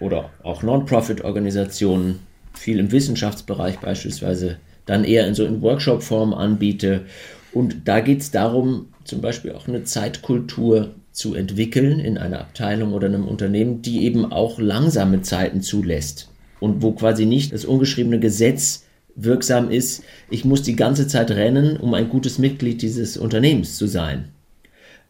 Oder 0.00 0.30
auch 0.42 0.62
Non-Profit-Organisationen, 0.62 2.20
viel 2.54 2.78
im 2.78 2.92
Wissenschaftsbereich 2.92 3.78
beispielsweise, 3.78 4.58
dann 4.86 5.04
eher 5.04 5.26
in 5.26 5.34
so 5.34 5.44
in 5.44 5.62
Workshop-Form 5.62 6.32
anbiete 6.32 7.06
und 7.52 7.88
da 7.88 8.00
geht 8.00 8.20
es 8.20 8.30
darum, 8.30 8.88
zum 9.04 9.20
Beispiel 9.20 9.52
auch 9.52 9.68
eine 9.68 9.84
Zeitkultur 9.84 10.94
zu 11.12 11.34
entwickeln 11.34 12.00
in 12.00 12.18
einer 12.18 12.40
Abteilung 12.40 12.92
oder 12.92 13.06
einem 13.06 13.26
Unternehmen, 13.26 13.80
die 13.80 14.04
eben 14.04 14.30
auch 14.30 14.58
langsame 14.58 15.22
Zeiten 15.22 15.62
zulässt 15.62 16.28
und 16.60 16.82
wo 16.82 16.92
quasi 16.92 17.24
nicht 17.24 17.52
das 17.52 17.64
ungeschriebene 17.64 18.20
Gesetz 18.20 18.84
wirksam 19.14 19.70
ist, 19.70 20.04
ich 20.28 20.44
muss 20.44 20.62
die 20.62 20.76
ganze 20.76 21.08
Zeit 21.08 21.30
rennen, 21.30 21.78
um 21.78 21.94
ein 21.94 22.10
gutes 22.10 22.38
Mitglied 22.38 22.82
dieses 22.82 23.16
Unternehmens 23.16 23.76
zu 23.76 23.86
sein. 23.86 24.28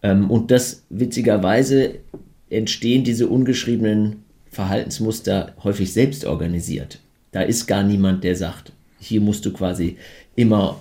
Ähm, 0.03 0.31
und 0.31 0.53
das 0.53 0.85
witzigerweise 0.91 1.97
entstehen 2.49 3.03
diese 3.03 3.27
ungeschriebenen 3.27 4.23
Verhaltensmuster 4.57 5.53
häufig 5.63 5.93
selbst 5.93 6.25
organisiert. 6.25 6.99
Da 7.31 7.43
ist 7.43 7.67
gar 7.67 7.83
niemand, 7.83 8.25
der 8.25 8.35
sagt, 8.35 8.73
hier 8.99 9.21
musst 9.21 9.45
du 9.45 9.53
quasi 9.53 9.99
immer 10.35 10.81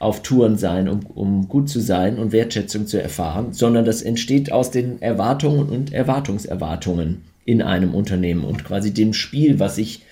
auf 0.00 0.22
Touren 0.22 0.58
sein, 0.58 0.88
um, 0.88 1.06
um 1.14 1.48
gut 1.48 1.68
zu 1.68 1.78
sein 1.80 2.18
und 2.18 2.32
Wertschätzung 2.32 2.88
zu 2.88 3.00
erfahren, 3.00 3.52
sondern 3.52 3.84
das 3.84 4.02
entsteht 4.02 4.50
aus 4.50 4.72
den 4.72 5.00
Erwartungen 5.00 5.68
und 5.68 5.92
Erwartungserwartungen 5.92 7.22
in 7.44 7.62
einem 7.62 7.94
Unternehmen 7.94 8.44
und 8.44 8.64
quasi 8.64 8.92
dem 8.92 9.14
Spiel, 9.14 9.60
was 9.60 9.76
sich 9.76 10.02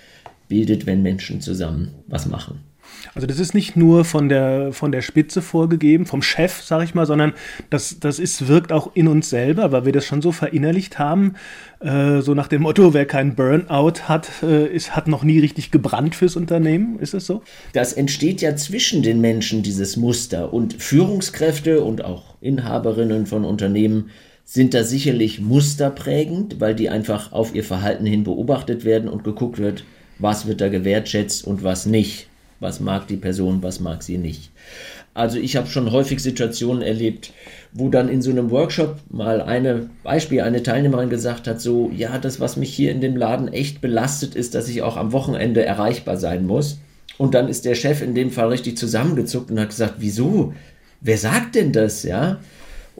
bildet, 0.46 0.86
wenn 0.86 1.02
Menschen 1.02 1.40
zusammen 1.40 1.90
was 2.06 2.26
machen. 2.26 2.60
Also 3.14 3.26
das 3.26 3.40
ist 3.40 3.54
nicht 3.54 3.76
nur 3.76 4.04
von 4.04 4.28
der, 4.28 4.72
von 4.72 4.92
der 4.92 5.02
Spitze 5.02 5.42
vorgegeben, 5.42 6.06
vom 6.06 6.22
Chef, 6.22 6.62
sag 6.62 6.84
ich 6.84 6.94
mal, 6.94 7.06
sondern 7.06 7.32
das, 7.68 7.98
das 7.98 8.18
ist, 8.18 8.46
wirkt 8.46 8.72
auch 8.72 8.92
in 8.94 9.08
uns 9.08 9.30
selber, 9.30 9.72
weil 9.72 9.84
wir 9.84 9.92
das 9.92 10.04
schon 10.04 10.22
so 10.22 10.30
verinnerlicht 10.32 10.98
haben. 10.98 11.34
Äh, 11.80 12.20
so 12.20 12.34
nach 12.34 12.46
dem 12.46 12.62
Motto, 12.62 12.94
wer 12.94 13.06
keinen 13.06 13.34
Burnout 13.34 14.02
hat, 14.08 14.28
äh, 14.42 14.66
ist, 14.66 14.94
hat 14.94 15.08
noch 15.08 15.24
nie 15.24 15.40
richtig 15.40 15.70
gebrannt 15.70 16.14
fürs 16.14 16.36
Unternehmen. 16.36 16.98
Ist 17.00 17.14
das 17.14 17.26
so? 17.26 17.42
Das 17.72 17.92
entsteht 17.92 18.40
ja 18.40 18.54
zwischen 18.54 19.02
den 19.02 19.20
Menschen, 19.20 19.62
dieses 19.62 19.96
Muster. 19.96 20.52
Und 20.52 20.80
Führungskräfte 20.80 21.82
und 21.82 22.04
auch 22.04 22.36
Inhaberinnen 22.40 23.26
von 23.26 23.44
Unternehmen 23.44 24.10
sind 24.44 24.74
da 24.74 24.84
sicherlich 24.84 25.40
musterprägend, 25.40 26.60
weil 26.60 26.74
die 26.74 26.90
einfach 26.90 27.32
auf 27.32 27.54
ihr 27.54 27.64
Verhalten 27.64 28.06
hin 28.06 28.24
beobachtet 28.24 28.84
werden 28.84 29.08
und 29.08 29.24
geguckt 29.24 29.58
wird, 29.58 29.84
was 30.18 30.46
wird 30.46 30.60
da 30.60 30.68
gewertschätzt 30.68 31.46
und 31.46 31.62
was 31.62 31.86
nicht. 31.86 32.29
Was 32.60 32.78
mag 32.78 33.08
die 33.08 33.16
Person, 33.16 33.62
was 33.62 33.80
mag 33.80 34.02
sie 34.02 34.18
nicht. 34.18 34.50
Also 35.14 35.38
ich 35.38 35.56
habe 35.56 35.66
schon 35.66 35.90
häufig 35.90 36.22
Situationen 36.22 36.82
erlebt, 36.82 37.32
wo 37.72 37.88
dann 37.88 38.08
in 38.08 38.22
so 38.22 38.30
einem 38.30 38.50
Workshop 38.50 38.96
mal 39.08 39.40
eine 39.40 39.90
Beispiel, 40.02 40.42
eine 40.42 40.62
Teilnehmerin 40.62 41.10
gesagt 41.10 41.48
hat, 41.48 41.60
so, 41.60 41.90
ja, 41.94 42.18
das, 42.18 42.38
was 42.38 42.56
mich 42.56 42.72
hier 42.72 42.92
in 42.92 43.00
dem 43.00 43.16
Laden 43.16 43.48
echt 43.48 43.80
belastet, 43.80 44.34
ist, 44.34 44.54
dass 44.54 44.68
ich 44.68 44.82
auch 44.82 44.96
am 44.96 45.12
Wochenende 45.12 45.64
erreichbar 45.64 46.16
sein 46.16 46.46
muss. 46.46 46.78
Und 47.18 47.34
dann 47.34 47.48
ist 47.48 47.64
der 47.64 47.74
Chef 47.74 48.02
in 48.02 48.14
dem 48.14 48.30
Fall 48.30 48.48
richtig 48.48 48.78
zusammengezuckt 48.78 49.50
und 49.50 49.58
hat 49.58 49.70
gesagt, 49.70 49.94
wieso? 49.98 50.54
Wer 51.00 51.18
sagt 51.18 51.54
denn 51.54 51.72
das, 51.72 52.02
ja? 52.02 52.38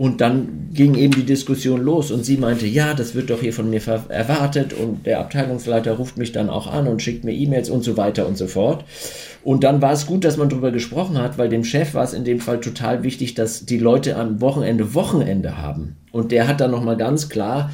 Und 0.00 0.23
dann 0.23 0.71
ging 0.73 0.95
eben 0.95 1.12
die 1.12 1.26
Diskussion 1.26 1.83
los 1.83 2.11
und 2.11 2.25
sie 2.25 2.38
meinte, 2.38 2.66
ja, 2.66 2.95
das 2.95 3.14
wird 3.14 3.28
doch 3.28 3.42
hier 3.42 3.52
von 3.52 3.69
mir 3.69 3.83
erwartet 4.09 4.73
und 4.73 5.04
der 5.04 5.21
Abteilungsleiter 5.21 5.92
ruft 5.92 6.16
mich 6.16 6.33
dann 6.33 6.49
auch 6.49 6.69
an 6.69 6.88
und 6.88 7.02
schickt 7.02 7.23
mir 7.23 7.35
E-Mails 7.35 7.69
und 7.69 7.85
so 7.85 7.99
weiter 7.99 8.26
und 8.26 8.38
so 8.38 8.47
fort. 8.47 8.87
Und 9.45 9.62
dann 9.62 9.83
war 9.83 9.92
es 9.92 10.07
gut, 10.07 10.25
dass 10.25 10.38
man 10.38 10.49
darüber 10.49 10.71
gesprochen 10.71 11.19
hat, 11.19 11.37
weil 11.37 11.50
dem 11.50 11.64
Chef 11.64 11.92
war 11.92 12.02
es 12.02 12.14
in 12.14 12.25
dem 12.25 12.40
Fall 12.40 12.61
total 12.61 13.02
wichtig, 13.02 13.35
dass 13.35 13.66
die 13.66 13.76
Leute 13.76 14.16
am 14.16 14.40
Wochenende 14.40 14.95
Wochenende 14.95 15.59
haben. 15.59 15.97
Und 16.12 16.33
der 16.33 16.49
hat 16.49 16.62
dann 16.62 16.71
nochmal 16.71 16.97
ganz 16.97 17.28
klar 17.28 17.71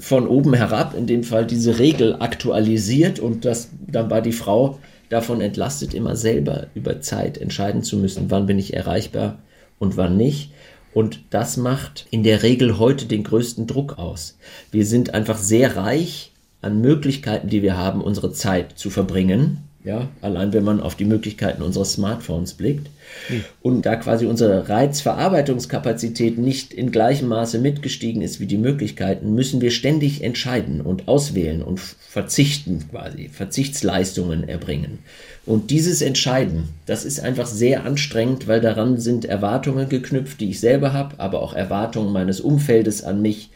von 0.00 0.26
oben 0.26 0.54
herab 0.54 0.96
in 0.98 1.06
dem 1.06 1.22
Fall 1.22 1.46
diese 1.46 1.78
Regel 1.78 2.16
aktualisiert 2.18 3.20
und 3.20 3.44
das, 3.44 3.68
dann 3.86 4.10
war 4.10 4.22
die 4.22 4.32
Frau 4.32 4.80
davon 5.08 5.40
entlastet, 5.40 5.94
immer 5.94 6.16
selber 6.16 6.66
über 6.74 7.00
Zeit 7.00 7.38
entscheiden 7.38 7.84
zu 7.84 7.96
müssen, 7.96 8.28
wann 8.28 8.46
bin 8.46 8.58
ich 8.58 8.74
erreichbar 8.74 9.38
und 9.78 9.96
wann 9.96 10.16
nicht. 10.16 10.50
Und 10.92 11.20
das 11.30 11.56
macht 11.56 12.06
in 12.10 12.22
der 12.22 12.42
Regel 12.42 12.78
heute 12.78 13.06
den 13.06 13.22
größten 13.22 13.66
Druck 13.66 13.98
aus. 13.98 14.36
Wir 14.72 14.84
sind 14.84 15.14
einfach 15.14 15.38
sehr 15.38 15.76
reich 15.76 16.32
an 16.62 16.80
Möglichkeiten, 16.80 17.48
die 17.48 17.62
wir 17.62 17.76
haben, 17.76 18.00
unsere 18.00 18.32
Zeit 18.32 18.78
zu 18.78 18.90
verbringen. 18.90 19.69
Ja, 19.82 20.08
allein 20.20 20.52
wenn 20.52 20.64
man 20.64 20.80
auf 20.80 20.94
die 20.94 21.06
Möglichkeiten 21.06 21.62
unseres 21.62 21.94
Smartphones 21.94 22.52
blickt. 22.52 22.88
Hm. 23.28 23.44
Und 23.62 23.86
da 23.86 23.96
quasi 23.96 24.26
unsere 24.26 24.68
Reizverarbeitungskapazität 24.68 26.36
nicht 26.36 26.74
in 26.74 26.92
gleichem 26.92 27.28
Maße 27.28 27.58
mitgestiegen 27.58 28.20
ist 28.20 28.40
wie 28.40 28.46
die 28.46 28.58
Möglichkeiten, 28.58 29.34
müssen 29.34 29.62
wir 29.62 29.70
ständig 29.70 30.22
entscheiden 30.22 30.82
und 30.82 31.08
auswählen 31.08 31.62
und 31.62 31.80
verzichten 31.80 32.84
quasi, 32.90 33.30
Verzichtsleistungen 33.32 34.46
erbringen. 34.46 34.98
Und 35.46 35.70
dieses 35.70 36.02
Entscheiden, 36.02 36.68
das 36.84 37.06
ist 37.06 37.20
einfach 37.20 37.46
sehr 37.46 37.86
anstrengend, 37.86 38.48
weil 38.48 38.60
daran 38.60 38.98
sind 38.98 39.24
Erwartungen 39.24 39.88
geknüpft, 39.88 40.40
die 40.40 40.50
ich 40.50 40.60
selber 40.60 40.92
habe, 40.92 41.18
aber 41.18 41.40
auch 41.40 41.54
Erwartungen 41.54 42.12
meines 42.12 42.40
Umfeldes 42.40 43.02
an 43.02 43.22
mich. 43.22 43.48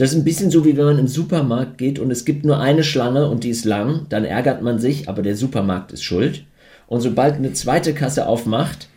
Das 0.00 0.12
ist 0.12 0.16
ein 0.16 0.24
bisschen 0.24 0.50
so, 0.50 0.64
wie 0.64 0.78
wenn 0.78 0.86
man 0.86 0.98
im 0.98 1.08
Supermarkt 1.08 1.76
geht 1.76 1.98
und 1.98 2.10
es 2.10 2.24
gibt 2.24 2.46
nur 2.46 2.58
eine 2.58 2.84
Schlange 2.84 3.28
und 3.28 3.44
die 3.44 3.50
ist 3.50 3.66
lang, 3.66 4.06
dann 4.08 4.24
ärgert 4.24 4.62
man 4.62 4.78
sich, 4.78 5.10
aber 5.10 5.20
der 5.20 5.36
Supermarkt 5.36 5.92
ist 5.92 6.04
schuld. 6.04 6.46
Und 6.86 7.02
sobald 7.02 7.34
eine 7.34 7.52
zweite 7.52 7.92
Kasse 7.92 8.26
aufmacht, 8.26 8.88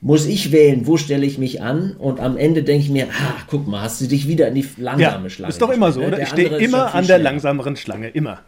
muss 0.00 0.24
ich 0.24 0.50
wählen, 0.50 0.86
wo 0.86 0.96
stelle 0.96 1.26
ich 1.26 1.36
mich 1.36 1.60
an 1.60 1.96
und 1.98 2.18
am 2.18 2.38
Ende 2.38 2.62
denke 2.62 2.82
ich 2.82 2.90
mir, 2.90 3.08
ah, 3.08 3.42
guck 3.46 3.68
mal, 3.68 3.82
hast 3.82 4.00
du 4.00 4.06
dich 4.06 4.26
wieder 4.26 4.48
in 4.48 4.54
die 4.54 4.66
langsame 4.78 5.24
ja, 5.24 5.28
Schlange. 5.28 5.50
Ist 5.50 5.60
doch 5.60 5.68
immer 5.68 5.92
so, 5.92 6.00
oder? 6.00 6.18
Ich 6.18 6.30
stehe 6.30 6.48
immer 6.48 6.94
an 6.94 7.06
der 7.06 7.18
langsameren 7.18 7.76
Schlange, 7.76 8.08
immer. 8.08 8.40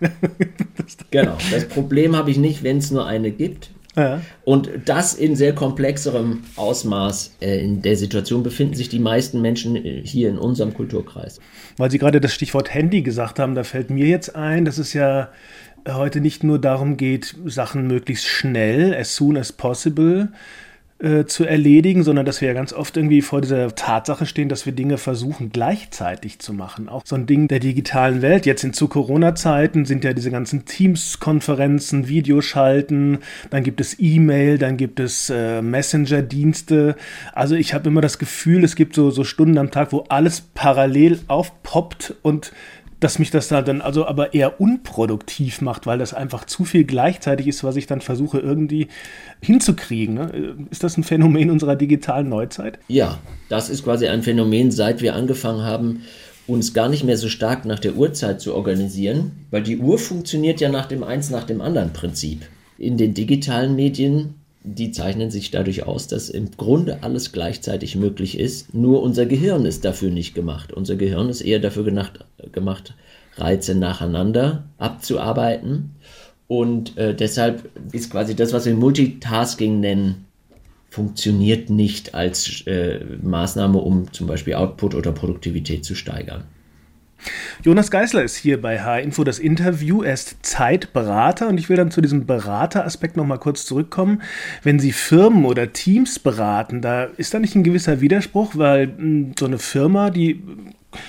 genau, 1.11 1.37
das 1.51 1.69
Problem 1.69 2.17
habe 2.17 2.31
ich 2.31 2.39
nicht, 2.39 2.63
wenn 2.63 2.79
es 2.79 2.91
nur 2.91 3.07
eine 3.07 3.31
gibt. 3.31 3.73
Ja. 3.97 4.21
Und 4.45 4.71
das 4.85 5.15
in 5.15 5.35
sehr 5.35 5.55
komplexerem 5.55 6.43
Ausmaß. 6.57 7.37
Äh, 7.41 7.65
in 7.65 7.83
der 7.83 7.97
Situation 7.97 8.43
befinden 8.43 8.75
sich 8.75 8.89
die 8.89 9.01
meisten 9.01 9.41
Menschen 9.41 9.77
äh, 9.77 10.03
hier 10.05 10.29
in 10.29 10.39
unserem 10.39 10.75
Kulturkreis. 10.75 11.41
Weil 11.77 11.91
Sie 11.91 11.99
gerade 11.99 12.21
das 12.21 12.33
Stichwort 12.33 12.73
Handy 12.73 13.03
gesagt 13.03 13.39
haben, 13.39 13.55
da 13.55 13.65
fällt 13.65 13.91
mir 13.91 14.07
jetzt 14.07 14.37
ein, 14.37 14.65
dass 14.65 14.79
es 14.79 14.93
ja 14.93 15.31
heute 15.89 16.21
nicht 16.21 16.45
nur 16.45 16.59
darum 16.59 16.97
geht, 16.97 17.35
Sachen 17.47 17.87
möglichst 17.87 18.27
schnell, 18.27 18.95
as 18.95 19.17
soon 19.17 19.37
as 19.37 19.53
possible, 19.53 20.29
äh, 21.01 21.25
zu 21.25 21.45
erledigen, 21.45 22.03
sondern 22.03 22.27
dass 22.27 22.41
wir 22.41 22.49
ja 22.49 22.55
ganz 22.55 22.73
oft 22.73 22.97
irgendwie 22.97 23.23
vor 23.23 23.41
dieser 23.41 23.75
Tatsache 23.75 24.27
stehen, 24.27 24.51
dass 24.51 24.67
wir 24.67 24.73
Dinge 24.73 24.99
versuchen 24.99 25.51
gleichzeitig 25.51 26.41
zu 26.41 26.53
machen. 26.53 26.89
Auch 26.89 27.03
so 27.07 27.17
ein 27.17 27.27
Ding 27.27 27.49
der 27.49 27.59
digitalen 27.59 28.21
Welt. 28.21 28.45
Jetzt 28.45 28.65
in 28.65 28.75
zu 28.75 28.87
Corona-Zeiten 28.87 29.87
sind 29.87 30.05
ja 30.05 30.13
diese 30.13 30.31
ganzen 30.31 30.67
Teams-Konferenzen, 30.67 32.09
Videoschalten, 32.09 33.21
dann 33.49 33.65
gibt 33.65 33.81
es 33.81 33.97
E-Mail, 33.99 34.59
dann 34.59 34.77
gibt 34.77 35.01
es 35.01 35.31
äh, 35.31 35.63
Messenger-Dienste. 35.63 36.97
Also 37.33 37.55
ich 37.55 37.73
habe 37.73 37.89
immer 37.89 38.03
das 38.03 38.19
Gefühl, 38.19 38.63
es 38.63 38.77
gibt 38.77 38.95
so, 38.95 39.11
so 39.11 39.25
Stunden 39.25 39.57
am 39.57 39.71
Tag, 39.71 39.93
wo 39.93 40.05
alles 40.09 40.43
parallel 40.55 41.21
aufpoppt 41.29 42.15
und 42.23 42.53
dass 43.01 43.19
mich 43.19 43.31
das 43.31 43.49
dann 43.49 43.81
also 43.81 44.07
aber 44.07 44.35
eher 44.35 44.61
unproduktiv 44.61 45.63
macht, 45.63 45.87
weil 45.87 45.99
das 45.99 46.15
einfach 46.15 46.45
zu 46.45 46.65
viel 46.65 46.85
gleichzeitig 46.85 47.49
ist, 47.49 47.65
was 47.65 47.77
ich 47.77 47.87
dann 47.87 48.03
versuche 48.03 48.39
irgendwie 48.39 48.89
hinzukriegen. 49.43 50.15
Ne? 50.15 50.57
Ist 50.71 50.85
das 50.85 50.97
ein 50.97 51.05
Phänomen 51.05 51.51
unserer 51.51 51.77
digitalen 51.77 52.29
Neuzeit? 52.29 52.79
Ja, 52.89 53.19
das 53.49 53.71
ist 53.71 53.85
quasi 53.85 54.07
ein 54.07 54.23
Phänomen, 54.23 54.71
seit 54.71 55.01
wir 55.01 55.15
angefangen 55.15 55.63
haben, 55.63 56.03
uns 56.47 56.75
gar 56.75 56.89
nicht 56.89 57.05
mehr 57.05 57.17
so 57.17 57.29
stark 57.29 57.65
nach 57.65 57.79
der 57.79 57.97
Uhrzeit 57.97 58.41
zu 58.41 58.55
organisieren, 58.55 59.47
weil 59.51 59.63
die 59.63 59.79
Uhr 59.79 59.99
funktioniert 59.99 60.61
ja 60.61 60.69
nach 60.69 60.87
dem 60.87 61.03
eins 61.03 61.31
nach 61.31 61.45
dem 61.45 61.61
anderen 61.61 61.93
Prinzip. 61.93 62.47
In 62.77 62.97
den 62.97 63.15
digitalen 63.15 63.77
Medien 63.77 64.40
die 64.63 64.91
zeichnen 64.91 65.31
sich 65.31 65.51
dadurch 65.51 65.87
aus, 65.87 66.07
dass 66.07 66.29
im 66.29 66.51
Grunde 66.57 67.03
alles 67.03 67.33
gleichzeitig 67.33 67.97
möglich 67.97 68.39
ist. 68.39 68.75
Nur 68.75 69.03
unser 69.03 69.27
Gehirn 69.27 69.65
ist 69.65 69.85
dafür 69.85 70.11
nicht 70.11 70.35
gemacht. 70.35 70.73
Unser 70.73 70.97
Gehirn 70.97 71.29
ist 71.31 71.41
eher 71.41 71.61
dafür 71.61 71.85
gemacht, 71.85 72.25
gemacht 72.53 72.95
Reize 73.37 73.75
nacheinander 73.75 74.65
abzuarbeiten. 74.79 75.93
Und 76.47 76.99
äh, 76.99 77.15
deshalb 77.15 77.71
ist 77.93 78.11
quasi 78.11 78.35
das, 78.35 78.53
was 78.53 78.67
wir 78.67 78.75
Multitasking 78.75 79.81
nennen, 79.81 80.27
funktioniert 80.91 81.71
nicht 81.71 82.15
als 82.15 82.67
äh, 82.67 83.01
Maßnahme, 83.23 83.79
um 83.79 84.13
zum 84.13 84.27
Beispiel 84.27 84.55
Output 84.55 84.95
oder 84.95 85.13
Produktivität 85.13 85.85
zu 85.85 85.95
steigern. 85.95 86.45
Jonas 87.63 87.91
Geisler 87.91 88.23
ist 88.23 88.37
hier 88.37 88.61
bei 88.61 88.81
H-Info 88.81 89.25
das 89.25 89.39
Interview. 89.39 90.03
Er 90.03 90.15
ist 90.15 90.37
Zeitberater 90.43 91.49
und 91.49 91.59
ich 91.59 91.69
will 91.69 91.77
dann 91.77 91.91
zu 91.91 92.01
diesem 92.01 92.27
Berateraspekt 92.27 93.17
nochmal 93.17 93.39
kurz 93.39 93.67
zurückkommen. 93.67 94.23
Wenn 94.63 94.79
Sie 94.79 94.93
Firmen 94.93 95.45
oder 95.45 95.73
Teams 95.73 96.19
beraten, 96.19 96.81
da 96.81 97.05
ist 97.05 97.35
da 97.35 97.39
nicht 97.39 97.55
ein 97.55 97.65
gewisser 97.65 98.01
Widerspruch, 98.01 98.53
weil 98.55 98.87
hm, 98.97 99.33
so 99.39 99.47
eine 99.47 99.59
Firma, 99.59 100.11
die 100.11 100.43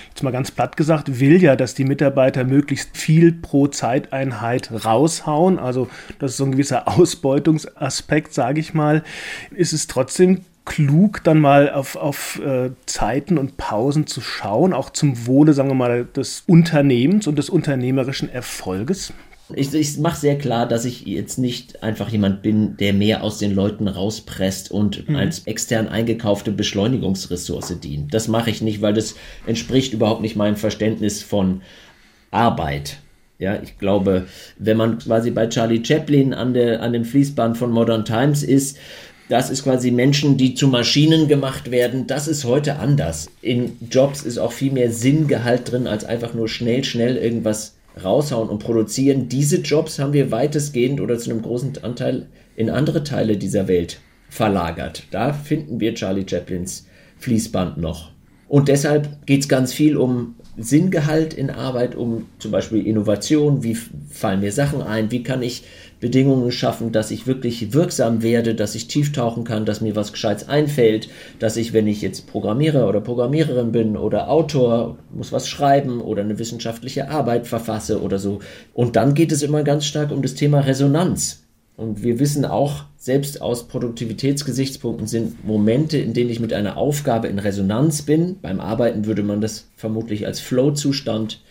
jetzt 0.09 0.23
mal 0.23 0.31
ganz 0.31 0.51
platt 0.51 0.77
gesagt, 0.77 1.19
will 1.19 1.41
ja, 1.41 1.55
dass 1.55 1.73
die 1.73 1.85
Mitarbeiter 1.85 2.43
möglichst 2.43 2.95
viel 2.95 3.31
pro 3.31 3.67
Zeiteinheit 3.67 4.71
raushauen. 4.85 5.57
Also 5.57 5.89
das 6.19 6.31
ist 6.31 6.37
so 6.37 6.45
ein 6.45 6.51
gewisser 6.51 6.87
Ausbeutungsaspekt, 6.87 8.33
sage 8.33 8.59
ich 8.59 8.73
mal. 8.73 9.03
Ist 9.51 9.73
es 9.73 9.87
trotzdem 9.87 10.41
klug, 10.65 11.23
dann 11.23 11.39
mal 11.39 11.71
auf, 11.71 11.95
auf 11.95 12.39
äh, 12.39 12.71
Zeiten 12.85 13.37
und 13.37 13.57
Pausen 13.57 14.07
zu 14.07 14.21
schauen, 14.21 14.73
auch 14.73 14.89
zum 14.91 15.25
Wohle, 15.25 15.53
sagen 15.53 15.69
wir 15.69 15.75
mal, 15.75 16.05
des 16.05 16.43
Unternehmens 16.47 17.27
und 17.27 17.37
des 17.37 17.49
unternehmerischen 17.49 18.29
Erfolges? 18.29 19.13
Ich, 19.55 19.73
ich 19.73 19.97
mache 19.97 20.19
sehr 20.19 20.37
klar, 20.37 20.67
dass 20.67 20.85
ich 20.85 21.05
jetzt 21.05 21.37
nicht 21.37 21.83
einfach 21.83 22.09
jemand 22.09 22.41
bin, 22.41 22.77
der 22.77 22.93
mehr 22.93 23.23
aus 23.23 23.37
den 23.37 23.53
Leuten 23.53 23.87
rauspresst 23.87 24.71
und 24.71 25.09
mhm. 25.09 25.15
als 25.15 25.45
extern 25.45 25.87
eingekaufte 25.87 26.51
Beschleunigungsressource 26.51 27.79
dient. 27.79 28.13
Das 28.13 28.27
mache 28.27 28.49
ich 28.49 28.61
nicht, 28.61 28.81
weil 28.81 28.93
das 28.93 29.15
entspricht 29.45 29.93
überhaupt 29.93 30.21
nicht 30.21 30.35
meinem 30.35 30.55
Verständnis 30.55 31.21
von 31.21 31.61
Arbeit. 32.29 32.97
Ja, 33.39 33.59
ich 33.61 33.79
glaube, 33.79 34.27
wenn 34.59 34.77
man 34.77 34.99
quasi 34.99 35.31
bei 35.31 35.47
Charlie 35.47 35.83
Chaplin 35.83 36.33
an, 36.33 36.53
der, 36.53 36.81
an 36.83 36.93
dem 36.93 37.03
Fließband 37.03 37.57
von 37.57 37.71
Modern 37.71 38.05
Times 38.05 38.43
ist, 38.43 38.77
das 39.31 39.49
ist 39.49 39.63
quasi 39.63 39.91
Menschen, 39.91 40.35
die 40.35 40.55
zu 40.55 40.67
Maschinen 40.67 41.29
gemacht 41.29 41.71
werden. 41.71 42.05
Das 42.05 42.27
ist 42.27 42.43
heute 42.43 42.79
anders. 42.79 43.29
In 43.41 43.77
Jobs 43.89 44.23
ist 44.23 44.37
auch 44.37 44.51
viel 44.51 44.73
mehr 44.73 44.91
Sinngehalt 44.91 45.71
drin, 45.71 45.87
als 45.87 46.03
einfach 46.03 46.33
nur 46.33 46.49
schnell, 46.49 46.83
schnell 46.83 47.15
irgendwas 47.15 47.75
raushauen 48.03 48.49
und 48.49 48.59
produzieren. 48.59 49.29
Diese 49.29 49.61
Jobs 49.61 49.99
haben 49.99 50.11
wir 50.11 50.31
weitestgehend 50.31 50.99
oder 50.99 51.17
zu 51.17 51.31
einem 51.31 51.41
großen 51.41 51.81
Anteil 51.81 52.27
in 52.57 52.69
andere 52.69 53.05
Teile 53.05 53.37
dieser 53.37 53.69
Welt 53.69 54.01
verlagert. 54.27 55.03
Da 55.11 55.31
finden 55.31 55.79
wir 55.79 55.95
Charlie 55.95 56.25
Chaplins 56.29 56.87
Fließband 57.19 57.77
noch. 57.77 58.11
Und 58.49 58.67
deshalb 58.67 59.25
geht 59.25 59.43
es 59.43 59.47
ganz 59.47 59.71
viel 59.71 59.95
um 59.95 60.35
Sinngehalt 60.57 61.33
in 61.33 61.49
Arbeit, 61.49 61.95
um 61.95 62.25
zum 62.39 62.51
Beispiel 62.51 62.85
Innovation. 62.85 63.63
Wie 63.63 63.75
fallen 64.09 64.41
mir 64.41 64.51
Sachen 64.51 64.81
ein? 64.81 65.09
Wie 65.09 65.23
kann 65.23 65.41
ich 65.41 65.63
Bedingungen 66.01 66.51
schaffen, 66.51 66.91
dass 66.91 67.11
ich 67.11 67.27
wirklich 67.27 67.73
wirksam 67.73 68.23
werde, 68.23 68.55
dass 68.55 68.75
ich 68.75 68.87
tief 68.87 69.13
tauchen 69.13 69.43
kann, 69.43 69.65
dass 69.65 69.81
mir 69.81 69.95
was 69.95 70.11
Gescheites 70.11 70.49
einfällt, 70.49 71.07
dass 71.39 71.55
ich, 71.55 71.71
wenn 71.71 71.87
ich 71.87 72.01
jetzt 72.01 72.27
Programmierer 72.27 72.89
oder 72.89 72.99
Programmiererin 72.99 73.71
bin 73.71 73.95
oder 73.95 74.29
Autor, 74.29 74.97
muss 75.13 75.31
was 75.31 75.47
schreiben 75.47 76.01
oder 76.01 76.23
eine 76.23 76.39
wissenschaftliche 76.39 77.09
Arbeit 77.09 77.47
verfasse 77.47 78.01
oder 78.01 78.17
so. 78.17 78.39
Und 78.73 78.95
dann 78.95 79.13
geht 79.13 79.31
es 79.31 79.43
immer 79.43 79.63
ganz 79.63 79.85
stark 79.85 80.11
um 80.11 80.23
das 80.23 80.33
Thema 80.33 80.61
Resonanz. 80.61 81.43
Und 81.77 82.03
wir 82.03 82.19
wissen 82.19 82.45
auch, 82.45 82.85
selbst 82.97 83.41
aus 83.41 83.67
Produktivitätsgesichtspunkten 83.67 85.07
sind 85.07 85.45
Momente, 85.45 85.97
in 85.97 86.13
denen 86.13 86.29
ich 86.29 86.39
mit 86.39 86.53
einer 86.53 86.77
Aufgabe 86.77 87.27
in 87.27 87.39
Resonanz 87.39 88.03
bin. 88.03 88.39
Beim 88.41 88.59
Arbeiten 88.59 89.05
würde 89.05 89.23
man 89.23 89.41
das 89.41 89.67
vermutlich 89.75 90.27
als 90.27 90.39
Flow-Zustand 90.39 91.41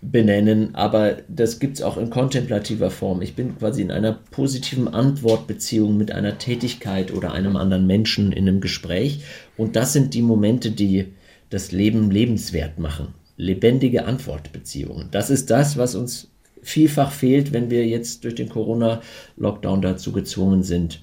benennen, 0.00 0.74
aber 0.74 1.18
das 1.28 1.58
gibt 1.58 1.76
es 1.76 1.82
auch 1.82 1.96
in 1.96 2.10
kontemplativer 2.10 2.90
Form. 2.90 3.20
Ich 3.20 3.34
bin 3.34 3.58
quasi 3.58 3.82
in 3.82 3.90
einer 3.90 4.12
positiven 4.30 4.88
Antwortbeziehung 4.88 5.96
mit 5.96 6.12
einer 6.12 6.38
Tätigkeit 6.38 7.12
oder 7.12 7.32
einem 7.32 7.56
anderen 7.56 7.86
Menschen 7.86 8.32
in 8.32 8.48
einem 8.48 8.60
Gespräch. 8.60 9.24
Und 9.56 9.76
das 9.76 9.92
sind 9.92 10.14
die 10.14 10.22
Momente, 10.22 10.70
die 10.70 11.06
das 11.50 11.72
Leben 11.72 12.10
lebenswert 12.10 12.78
machen. 12.78 13.08
Lebendige 13.36 14.04
Antwortbeziehungen. 14.04 15.08
Das 15.10 15.30
ist 15.30 15.50
das, 15.50 15.76
was 15.76 15.94
uns 15.94 16.28
vielfach 16.62 17.12
fehlt, 17.12 17.52
wenn 17.52 17.70
wir 17.70 17.86
jetzt 17.86 18.24
durch 18.24 18.34
den 18.34 18.48
Corona-Lockdown 18.48 19.82
dazu 19.82 20.12
gezwungen 20.12 20.62
sind, 20.62 21.00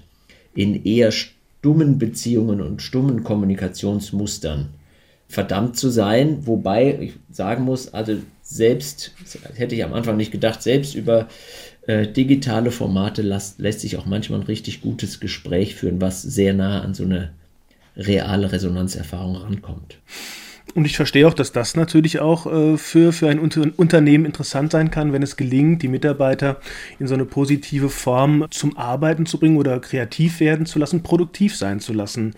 in 0.53 0.83
eher 0.85 1.11
stummen 1.11 1.97
Beziehungen 1.97 2.61
und 2.61 2.81
stummen 2.81 3.23
Kommunikationsmustern 3.23 4.69
verdammt 5.27 5.77
zu 5.77 5.89
sein. 5.89 6.45
Wobei 6.45 6.97
ich 6.99 7.13
sagen 7.31 7.63
muss, 7.63 7.93
also 7.93 8.17
selbst, 8.47 9.11
hätte 9.55 9.73
ich 9.73 9.83
am 9.83 9.93
Anfang 9.93 10.17
nicht 10.17 10.31
gedacht, 10.31 10.61
selbst 10.61 10.93
über 10.93 11.27
äh, 11.87 12.07
digitale 12.07 12.71
Formate 12.71 13.23
las, 13.23 13.55
lässt 13.57 13.81
sich 13.81 13.97
auch 13.97 14.05
manchmal 14.05 14.39
ein 14.39 14.45
richtig 14.45 14.81
gutes 14.81 15.19
Gespräch 15.19 15.75
führen, 15.75 15.99
was 15.99 16.21
sehr 16.21 16.53
nah 16.53 16.81
an 16.81 16.93
so 16.93 17.03
eine 17.03 17.31
reale 17.97 18.51
Resonanzerfahrung 18.51 19.35
rankommt. 19.35 19.97
Und 20.73 20.85
ich 20.85 20.97
verstehe 20.97 21.27
auch, 21.27 21.33
dass 21.33 21.51
das 21.51 21.75
natürlich 21.75 22.19
auch 22.19 22.51
äh, 22.51 22.77
für, 22.77 23.13
für 23.13 23.29
ein 23.29 23.39
Unter 23.39 23.67
Unternehmen 23.77 24.25
interessant 24.25 24.71
sein 24.71 24.91
kann, 24.91 25.13
wenn 25.13 25.23
es 25.23 25.37
gelingt, 25.37 25.81
die 25.83 25.87
Mitarbeiter 25.87 26.59
in 26.99 27.07
so 27.07 27.13
eine 27.13 27.25
positive 27.25 27.89
Form 27.89 28.45
zum 28.49 28.75
Arbeiten 28.75 29.25
zu 29.25 29.39
bringen 29.39 29.57
oder 29.57 29.79
kreativ 29.79 30.39
werden 30.39 30.65
zu 30.65 30.79
lassen, 30.79 31.03
produktiv 31.03 31.55
sein 31.55 31.79
zu 31.79 31.93
lassen. 31.93 32.33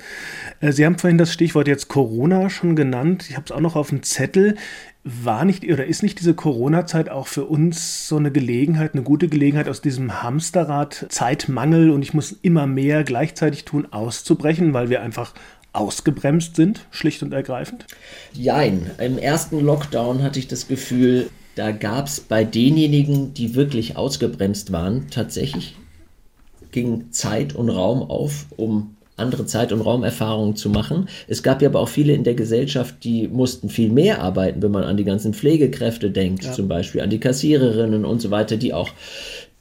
Äh, 0.59 0.71
Sie 0.71 0.85
haben 0.85 0.99
vorhin 0.99 1.17
das 1.17 1.33
Stichwort 1.33 1.67
jetzt 1.67 1.87
Corona 1.87 2.49
schon 2.49 2.75
genannt. 2.75 3.25
Ich 3.29 3.35
habe 3.37 3.45
es 3.45 3.51
auch 3.51 3.61
noch 3.61 3.75
auf 3.75 3.89
dem 3.89 4.03
Zettel. 4.03 4.55
War 5.03 5.45
nicht 5.45 5.63
oder 5.63 5.85
ist 5.85 6.03
nicht 6.03 6.19
diese 6.19 6.33
Corona-Zeit 6.33 7.09
auch 7.09 7.27
für 7.27 7.45
uns 7.45 8.09
so 8.09 8.17
eine 8.17 8.29
Gelegenheit, 8.29 8.93
eine 8.93 9.03
gute 9.03 9.29
Gelegenheit, 9.29 9.69
aus 9.69 9.81
diesem 9.81 10.21
Hamsterrad 10.21 11.05
Zeitmangel 11.07 11.91
und 11.91 12.01
ich 12.01 12.13
muss 12.13 12.33
immer 12.41 12.67
mehr 12.67 13.05
gleichzeitig 13.05 13.63
tun, 13.63 13.87
auszubrechen, 13.89 14.73
weil 14.73 14.89
wir 14.89 15.01
einfach 15.01 15.33
ausgebremst 15.77 16.55
sind, 16.55 16.81
schlicht 16.91 17.23
und 17.23 17.33
ergreifend? 17.33 17.85
Jein. 18.33 18.91
Im 18.97 19.17
ersten 19.17 19.59
Lockdown 19.59 20.23
hatte 20.23 20.39
ich 20.39 20.47
das 20.47 20.67
Gefühl, 20.67 21.29
da 21.55 21.71
gab 21.71 22.07
es 22.07 22.19
bei 22.19 22.43
denjenigen, 22.43 23.33
die 23.33 23.55
wirklich 23.55 23.97
ausgebremst 23.97 24.71
waren, 24.71 25.07
tatsächlich 25.09 25.75
ging 26.71 27.11
Zeit 27.11 27.55
und 27.55 27.69
Raum 27.69 28.03
auf, 28.03 28.45
um 28.57 28.95
andere 29.15 29.47
Zeit- 29.47 29.71
und 29.71 29.81
Raumerfahrungen 29.81 30.55
zu 30.55 30.69
machen. 30.69 31.09
Es 31.27 31.41
gab 31.41 31.61
ja 31.61 31.69
aber 31.69 31.79
auch 31.79 31.89
viele 31.89 32.13
in 32.13 32.23
der 32.23 32.35
Gesellschaft, 32.35 33.03
die 33.03 33.27
mussten 33.27 33.69
viel 33.69 33.89
mehr 33.89 34.21
arbeiten, 34.21 34.61
wenn 34.61 34.71
man 34.71 34.83
an 34.83 34.97
die 34.97 35.03
ganzen 35.03 35.33
Pflegekräfte 35.33 36.11
denkt, 36.11 36.43
ja. 36.43 36.53
zum 36.53 36.67
Beispiel 36.67 37.01
an 37.01 37.09
die 37.09 37.19
Kassiererinnen 37.19 38.05
und 38.05 38.21
so 38.21 38.29
weiter, 38.29 38.57
die 38.57 38.73
auch 38.73 38.89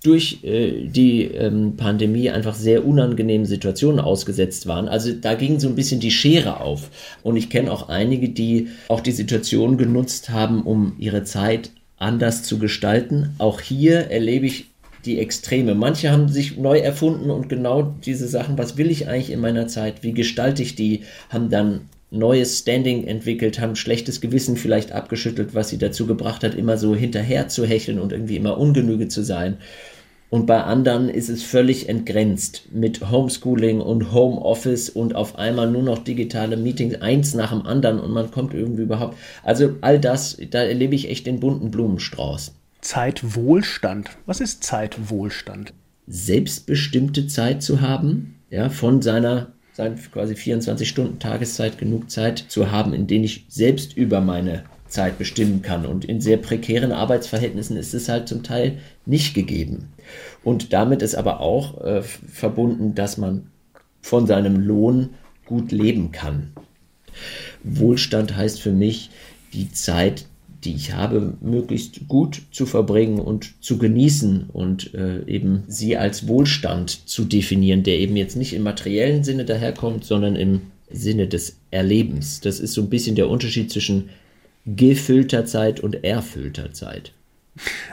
durch 0.06 0.44
äh, 0.44 0.86
die 0.86 1.24
ähm, 1.24 1.76
Pandemie 1.76 2.30
einfach 2.30 2.54
sehr 2.54 2.86
unangenehmen 2.86 3.46
Situationen 3.46 4.00
ausgesetzt 4.00 4.66
waren. 4.66 4.88
Also 4.88 5.12
da 5.12 5.34
ging 5.34 5.58
so 5.58 5.68
ein 5.68 5.74
bisschen 5.74 6.00
die 6.00 6.10
Schere 6.10 6.60
auf. 6.60 6.90
Und 7.22 7.36
ich 7.36 7.50
kenne 7.50 7.72
auch 7.72 7.88
einige, 7.88 8.28
die 8.28 8.68
auch 8.88 9.00
die 9.00 9.12
Situation 9.12 9.76
genutzt 9.76 10.30
haben, 10.30 10.62
um 10.62 10.94
ihre 10.98 11.24
Zeit 11.24 11.70
anders 11.98 12.42
zu 12.42 12.58
gestalten. 12.58 13.34
Auch 13.38 13.60
hier 13.60 14.10
erlebe 14.10 14.46
ich 14.46 14.66
die 15.04 15.18
Extreme. 15.18 15.74
Manche 15.74 16.10
haben 16.10 16.28
sich 16.28 16.56
neu 16.56 16.78
erfunden 16.78 17.30
und 17.30 17.48
genau 17.48 17.94
diese 18.04 18.28
Sachen, 18.28 18.58
was 18.58 18.76
will 18.76 18.90
ich 18.90 19.08
eigentlich 19.08 19.30
in 19.30 19.40
meiner 19.40 19.68
Zeit, 19.68 20.02
wie 20.02 20.12
gestalte 20.12 20.62
ich 20.62 20.74
die, 20.74 21.02
haben 21.30 21.48
dann 21.48 21.88
neues 22.10 22.58
Standing 22.58 23.06
entwickelt, 23.06 23.60
haben 23.60 23.76
schlechtes 23.76 24.20
Gewissen 24.20 24.56
vielleicht 24.56 24.92
abgeschüttelt, 24.92 25.54
was 25.54 25.68
sie 25.68 25.78
dazu 25.78 26.06
gebracht 26.06 26.44
hat, 26.44 26.54
immer 26.54 26.76
so 26.76 26.94
hinterher 26.94 27.48
zu 27.48 27.64
hecheln 27.64 27.98
und 27.98 28.12
irgendwie 28.12 28.36
immer 28.36 28.58
ungenüge 28.58 29.08
zu 29.08 29.22
sein. 29.22 29.58
Und 30.28 30.46
bei 30.46 30.62
anderen 30.62 31.08
ist 31.08 31.28
es 31.28 31.42
völlig 31.42 31.88
entgrenzt 31.88 32.64
mit 32.72 33.10
Homeschooling 33.10 33.80
und 33.80 34.12
Homeoffice 34.12 34.90
und 34.90 35.14
auf 35.14 35.38
einmal 35.38 35.70
nur 35.70 35.82
noch 35.82 35.98
digitale 35.98 36.56
Meetings, 36.56 36.96
eins 36.96 37.34
nach 37.34 37.50
dem 37.50 37.62
anderen 37.62 38.00
und 38.00 38.10
man 38.10 38.30
kommt 38.30 38.52
irgendwie 38.52 38.82
überhaupt. 38.82 39.16
Also 39.44 39.76
all 39.82 40.00
das, 40.00 40.36
da 40.50 40.62
erlebe 40.62 40.96
ich 40.96 41.08
echt 41.08 41.26
den 41.26 41.38
bunten 41.38 41.70
Blumenstrauß. 41.70 42.54
Zeitwohlstand. 42.80 44.10
Was 44.26 44.40
ist 44.40 44.64
Zeitwohlstand? 44.64 45.72
Selbstbestimmte 46.08 47.28
Zeit 47.28 47.62
zu 47.62 47.80
haben, 47.80 48.36
ja, 48.50 48.68
von 48.68 49.02
seiner 49.02 49.52
sein 49.72 49.98
quasi 50.10 50.34
24 50.34 50.88
Stunden 50.88 51.18
Tageszeit 51.18 51.76
genug 51.78 52.10
Zeit 52.10 52.44
zu 52.48 52.70
haben, 52.70 52.94
in 52.94 53.06
denen 53.06 53.24
ich 53.24 53.44
selbst 53.48 53.96
über 53.96 54.20
meine 54.20 54.64
Zeit 54.88 55.18
bestimmen 55.18 55.62
kann. 55.62 55.86
Und 55.86 56.04
in 56.04 56.20
sehr 56.20 56.36
prekären 56.36 56.92
Arbeitsverhältnissen 56.92 57.76
ist 57.76 57.94
es 57.94 58.08
halt 58.08 58.28
zum 58.28 58.42
Teil 58.42 58.78
nicht 59.04 59.34
gegeben. 59.34 59.88
Und 60.44 60.72
damit 60.72 61.02
ist 61.02 61.14
aber 61.14 61.40
auch 61.40 61.80
äh, 61.82 62.02
verbunden, 62.02 62.94
dass 62.94 63.16
man 63.16 63.50
von 64.00 64.26
seinem 64.26 64.60
Lohn 64.60 65.10
gut 65.44 65.72
leben 65.72 66.12
kann. 66.12 66.52
Wohlstand 67.62 68.36
heißt 68.36 68.60
für 68.60 68.72
mich, 68.72 69.10
die 69.52 69.70
Zeit, 69.72 70.26
die 70.64 70.74
ich 70.74 70.92
habe, 70.92 71.34
möglichst 71.40 72.08
gut 72.08 72.42
zu 72.50 72.66
verbringen 72.66 73.18
und 73.18 73.62
zu 73.62 73.78
genießen 73.78 74.50
und 74.52 74.94
äh, 74.94 75.24
eben 75.26 75.64
sie 75.66 75.96
als 75.96 76.28
Wohlstand 76.28 77.08
zu 77.08 77.24
definieren, 77.24 77.82
der 77.82 77.98
eben 77.98 78.16
jetzt 78.16 78.36
nicht 78.36 78.52
im 78.52 78.62
materiellen 78.62 79.24
Sinne 79.24 79.44
daherkommt, 79.44 80.04
sondern 80.04 80.36
im 80.36 80.62
Sinne 80.90 81.26
des 81.26 81.58
Erlebens. 81.70 82.40
Das 82.40 82.60
ist 82.60 82.72
so 82.72 82.82
ein 82.82 82.90
bisschen 82.90 83.16
der 83.16 83.28
Unterschied 83.28 83.70
zwischen 83.70 84.10
gefüllter 84.66 85.46
Zeit 85.46 85.80
und 85.80 86.04
erfüllter 86.04 86.72
Zeit. 86.72 87.12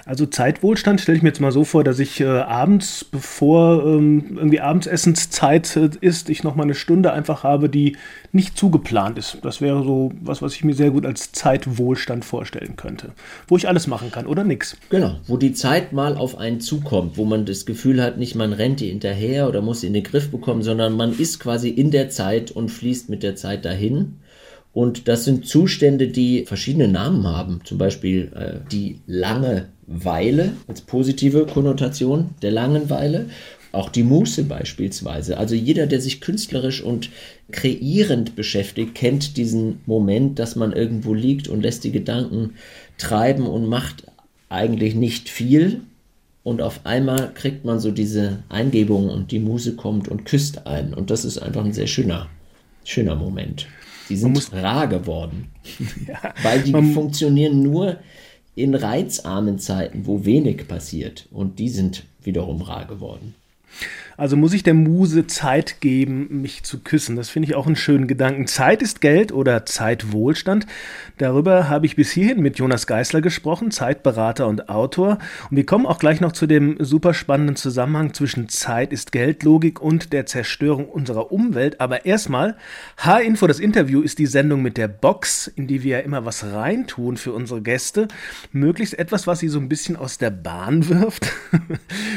Also 0.05 0.25
Zeitwohlstand 0.25 0.99
stelle 0.99 1.17
ich 1.17 1.23
mir 1.23 1.29
jetzt 1.29 1.39
mal 1.39 1.51
so 1.51 1.63
vor, 1.63 1.83
dass 1.83 1.99
ich 1.99 2.19
äh, 2.19 2.25
abends, 2.25 3.05
bevor 3.05 3.85
ähm, 3.85 4.35
irgendwie 4.35 4.59
Abendsessenszeit 4.59 5.75
äh, 5.77 5.89
ist, 6.01 6.29
ich 6.29 6.43
noch 6.43 6.55
mal 6.55 6.63
eine 6.63 6.75
Stunde 6.75 7.13
einfach 7.13 7.43
habe, 7.43 7.69
die 7.69 7.95
nicht 8.33 8.57
zugeplant 8.57 9.17
ist. 9.17 9.37
Das 9.41 9.61
wäre 9.61 9.83
so 9.83 10.11
was, 10.21 10.41
was 10.41 10.55
ich 10.55 10.65
mir 10.65 10.73
sehr 10.73 10.91
gut 10.91 11.05
als 11.05 11.31
Zeitwohlstand 11.31 12.25
vorstellen 12.25 12.75
könnte. 12.75 13.13
Wo 13.47 13.55
ich 13.55 13.67
alles 13.67 13.87
machen 13.87 14.11
kann 14.11 14.25
oder 14.25 14.43
nichts. 14.43 14.75
Genau, 14.89 15.15
wo 15.27 15.37
die 15.37 15.53
Zeit 15.53 15.93
mal 15.93 16.17
auf 16.17 16.37
einen 16.37 16.59
zukommt, 16.59 17.17
wo 17.17 17.23
man 17.23 17.45
das 17.45 17.65
Gefühl 17.65 18.03
hat, 18.03 18.17
nicht 18.17 18.35
man 18.35 18.51
rennt 18.51 18.81
die 18.81 18.89
hinterher 18.89 19.47
oder 19.47 19.61
muss 19.61 19.81
sie 19.81 19.87
in 19.87 19.93
den 19.93 20.03
Griff 20.03 20.29
bekommen, 20.29 20.63
sondern 20.63 20.97
man 20.97 21.17
ist 21.17 21.39
quasi 21.39 21.69
in 21.69 21.91
der 21.91 22.09
Zeit 22.09 22.51
und 22.51 22.69
fließt 22.69 23.09
mit 23.09 23.23
der 23.23 23.35
Zeit 23.35 23.63
dahin. 23.63 24.17
Und 24.73 25.07
das 25.07 25.23
sind 25.23 25.47
Zustände, 25.47 26.07
die 26.07 26.45
verschiedene 26.45 26.87
Namen 26.87 27.27
haben. 27.27 27.61
Zum 27.63 27.77
Beispiel 27.77 28.31
äh, 28.35 28.69
die 28.71 28.99
Langeweile 29.05 30.53
als 30.67 30.81
positive 30.81 31.45
Konnotation 31.45 32.31
der 32.41 32.51
Langenweile. 32.51 33.27
Auch 33.71 33.89
die 33.89 34.03
Muße 34.03 34.43
beispielsweise. 34.43 35.37
Also 35.37 35.55
jeder, 35.55 35.87
der 35.87 36.01
sich 36.01 36.21
künstlerisch 36.21 36.81
und 36.81 37.09
kreierend 37.51 38.35
beschäftigt, 38.35 38.93
kennt 38.95 39.37
diesen 39.37 39.79
Moment, 39.85 40.37
dass 40.39 40.55
man 40.55 40.73
irgendwo 40.73 41.13
liegt 41.13 41.47
und 41.47 41.61
lässt 41.61 41.83
die 41.83 41.91
Gedanken 41.91 42.55
treiben 42.97 43.47
und 43.47 43.67
macht 43.67 44.05
eigentlich 44.49 44.95
nicht 44.95 45.29
viel. 45.29 45.81
Und 46.43 46.61
auf 46.61 46.85
einmal 46.85 47.31
kriegt 47.33 47.63
man 47.63 47.79
so 47.79 47.89
diese 47.89 48.43
Eingebung 48.49 49.09
und 49.09 49.31
die 49.31 49.39
Muse 49.39 49.75
kommt 49.75 50.07
und 50.07 50.25
küsst 50.25 50.67
einen. 50.67 50.93
Und 50.93 51.09
das 51.09 51.25
ist 51.25 51.37
einfach 51.37 51.63
ein 51.63 51.73
sehr 51.73 51.87
schöner, 51.87 52.27
schöner 52.83 53.15
Moment. 53.15 53.67
Die 54.13 54.17
sind 54.19 54.33
muss, 54.33 54.53
rar 54.53 54.87
geworden. 54.87 55.47
Ja, 56.07 56.33
weil 56.43 56.61
die 56.61 56.71
funktionieren 56.93 57.63
nur 57.63 57.97
in 58.55 58.75
reizarmen 58.75 59.57
Zeiten, 59.57 60.05
wo 60.05 60.25
wenig 60.25 60.67
passiert. 60.67 61.27
Und 61.31 61.57
die 61.59 61.69
sind 61.69 62.03
wiederum 62.21 62.61
rar 62.61 62.85
geworden. 62.85 63.33
Also 64.17 64.37
muss 64.37 64.53
ich 64.53 64.63
der 64.63 64.73
Muse 64.73 65.27
Zeit 65.27 65.81
geben, 65.81 66.41
mich 66.41 66.63
zu 66.63 66.79
küssen. 66.79 67.15
Das 67.15 67.29
finde 67.29 67.49
ich 67.49 67.55
auch 67.55 67.65
einen 67.65 67.75
schönen 67.75 68.07
Gedanken. 68.07 68.47
Zeit 68.47 68.81
ist 68.81 69.01
Geld 69.01 69.31
oder 69.31 69.65
Zeitwohlstand. 69.65 70.67
Darüber 71.17 71.69
habe 71.69 71.85
ich 71.85 71.95
bis 71.95 72.11
hierhin 72.11 72.41
mit 72.41 72.59
Jonas 72.59 72.87
Geißler 72.87 73.21
gesprochen, 73.21 73.71
Zeitberater 73.71 74.47
und 74.47 74.69
Autor. 74.69 75.17
Und 75.49 75.57
wir 75.57 75.65
kommen 75.65 75.85
auch 75.85 75.99
gleich 75.99 76.21
noch 76.21 76.31
zu 76.31 76.47
dem 76.47 76.77
super 76.79 77.13
spannenden 77.13 77.55
Zusammenhang 77.55 78.13
zwischen 78.13 78.49
Zeit 78.49 78.93
ist 78.93 79.11
Geldlogik 79.11 79.81
und 79.81 80.13
der 80.13 80.25
Zerstörung 80.25 80.89
unserer 80.89 81.31
Umwelt. 81.31 81.81
Aber 81.81 82.05
erstmal, 82.05 82.55
H-Info, 82.97 83.47
das 83.47 83.59
Interview 83.59 84.01
ist 84.01 84.19
die 84.19 84.27
Sendung 84.27 84.61
mit 84.61 84.77
der 84.77 84.87
Box, 84.87 85.47
in 85.47 85.67
die 85.67 85.83
wir 85.83 85.97
ja 85.97 86.03
immer 86.03 86.25
was 86.25 86.43
reintun 86.43 87.17
für 87.17 87.33
unsere 87.33 87.61
Gäste. 87.61 88.07
Möglichst 88.51 88.97
etwas, 88.97 89.27
was 89.27 89.39
sie 89.39 89.47
so 89.47 89.59
ein 89.59 89.69
bisschen 89.69 89.95
aus 89.95 90.17
der 90.17 90.29
Bahn 90.29 90.87
wirft. 90.89 91.31